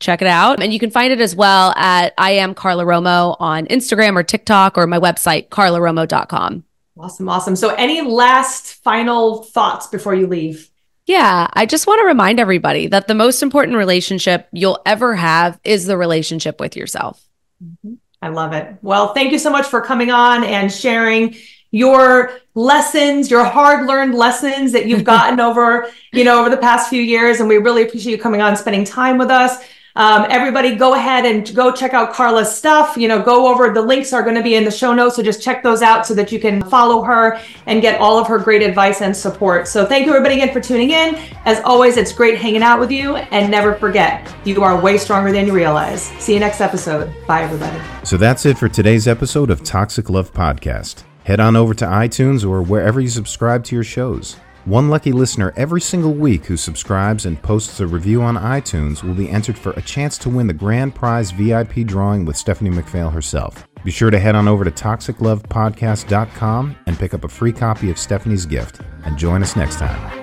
check 0.00 0.20
it 0.20 0.28
out. 0.28 0.62
And 0.62 0.72
you 0.72 0.78
can 0.78 0.90
find 0.90 1.12
it 1.12 1.20
as 1.20 1.34
well 1.34 1.72
at 1.76 2.12
I 2.18 2.32
am 2.32 2.54
Carla 2.54 2.84
Romo 2.84 3.36
on 3.40 3.66
Instagram 3.66 4.16
or 4.16 4.22
TikTok 4.22 4.76
or 4.76 4.86
my 4.86 4.98
website, 4.98 5.48
carlaromo.com. 5.48 6.64
Awesome. 6.98 7.28
Awesome. 7.28 7.56
So, 7.56 7.70
any 7.76 8.02
last 8.02 8.74
final 8.74 9.44
thoughts 9.44 9.86
before 9.86 10.14
you 10.14 10.26
leave? 10.26 10.70
Yeah, 11.06 11.48
I 11.52 11.66
just 11.66 11.86
want 11.86 12.00
to 12.00 12.06
remind 12.06 12.38
everybody 12.38 12.86
that 12.86 13.08
the 13.08 13.14
most 13.14 13.42
important 13.42 13.76
relationship 13.76 14.48
you'll 14.52 14.80
ever 14.86 15.16
have 15.16 15.58
is 15.64 15.86
the 15.86 15.96
relationship 15.96 16.60
with 16.60 16.76
yourself. 16.76 17.20
Mm-hmm. 17.62 17.94
I 18.20 18.28
love 18.28 18.52
it. 18.52 18.76
Well, 18.82 19.12
thank 19.14 19.32
you 19.32 19.38
so 19.38 19.50
much 19.50 19.66
for 19.66 19.80
coming 19.80 20.12
on 20.12 20.44
and 20.44 20.72
sharing 20.72 21.34
your 21.72 22.38
lessons, 22.54 23.30
your 23.30 23.44
hard 23.44 23.86
learned 23.86 24.14
lessons 24.14 24.70
that 24.72 24.86
you've 24.86 25.02
gotten 25.14 25.40
over, 25.40 25.90
you 26.12 26.22
know, 26.22 26.38
over 26.38 26.50
the 26.50 26.56
past 26.56 26.88
few 26.88 27.02
years. 27.02 27.40
And 27.40 27.48
we 27.48 27.56
really 27.56 27.82
appreciate 27.82 28.12
you 28.12 28.18
coming 28.18 28.40
on, 28.40 28.56
spending 28.56 28.84
time 28.84 29.18
with 29.18 29.30
us. 29.30 29.64
Um, 29.94 30.26
everybody 30.30 30.74
go 30.74 30.94
ahead 30.94 31.24
and 31.26 31.54
go 31.54 31.72
check 31.72 31.94
out 31.94 32.12
Carla's 32.12 32.54
stuff. 32.54 32.96
You 32.96 33.08
know, 33.08 33.22
go 33.22 33.52
over 33.52 33.72
the 33.72 33.82
links 33.82 34.12
are 34.12 34.22
going 34.22 34.36
to 34.36 34.42
be 34.42 34.54
in 34.54 34.64
the 34.64 34.70
show 34.70 34.94
notes. 34.94 35.16
So 35.16 35.22
just 35.22 35.42
check 35.42 35.62
those 35.62 35.82
out 35.82 36.06
so 36.06 36.14
that 36.14 36.32
you 36.32 36.40
can 36.40 36.62
follow 36.64 37.02
her 37.02 37.40
and 37.66 37.82
get 37.82 38.00
all 38.00 38.18
of 38.18 38.26
her 38.28 38.38
great 38.38 38.62
advice 38.62 39.02
and 39.02 39.16
support. 39.16 39.68
So 39.68 39.84
thank 39.84 40.06
you 40.06 40.12
everybody 40.12 40.34
again 40.34 40.52
for 40.52 40.60
tuning 40.60 40.90
in. 40.90 41.16
As 41.44 41.60
always, 41.64 41.96
it's 41.96 42.12
great 42.12 42.38
hanging 42.38 42.62
out 42.62 42.80
with 42.80 42.90
you 42.90 43.16
and 43.16 43.50
never 43.50 43.74
forget 43.74 44.32
you 44.44 44.62
are 44.62 44.80
way 44.80 44.98
stronger 44.98 45.32
than 45.32 45.46
you 45.46 45.52
realize. 45.52 46.02
See 46.18 46.34
you 46.34 46.40
next 46.40 46.60
episode. 46.60 47.12
Bye 47.26 47.42
everybody. 47.42 47.80
So 48.04 48.16
that's 48.16 48.46
it 48.46 48.58
for 48.58 48.68
today's 48.68 49.06
episode 49.06 49.50
of 49.50 49.62
Toxic 49.62 50.08
Love 50.08 50.32
Podcast. 50.32 51.04
Head 51.24 51.38
on 51.38 51.54
over 51.54 51.74
to 51.74 51.84
iTunes 51.84 52.48
or 52.48 52.62
wherever 52.62 53.00
you 53.00 53.08
subscribe 53.08 53.62
to 53.64 53.76
your 53.76 53.84
shows. 53.84 54.36
One 54.64 54.88
lucky 54.88 55.10
listener 55.10 55.52
every 55.56 55.80
single 55.80 56.14
week 56.14 56.46
who 56.46 56.56
subscribes 56.56 57.26
and 57.26 57.42
posts 57.42 57.80
a 57.80 57.86
review 57.86 58.22
on 58.22 58.36
iTunes 58.36 59.02
will 59.02 59.14
be 59.14 59.28
entered 59.28 59.58
for 59.58 59.72
a 59.72 59.82
chance 59.82 60.16
to 60.18 60.30
win 60.30 60.46
the 60.46 60.54
grand 60.54 60.94
prize 60.94 61.32
VIP 61.32 61.84
drawing 61.84 62.24
with 62.24 62.36
Stephanie 62.36 62.70
McPhail 62.70 63.12
herself. 63.12 63.66
Be 63.82 63.90
sure 63.90 64.12
to 64.12 64.20
head 64.20 64.36
on 64.36 64.46
over 64.46 64.62
to 64.62 64.70
toxiclovepodcast.com 64.70 66.76
and 66.86 66.96
pick 66.96 67.12
up 67.12 67.24
a 67.24 67.28
free 67.28 67.52
copy 67.52 67.90
of 67.90 67.98
Stephanie's 67.98 68.46
gift. 68.46 68.82
And 69.04 69.18
join 69.18 69.42
us 69.42 69.56
next 69.56 69.80
time. 69.80 70.21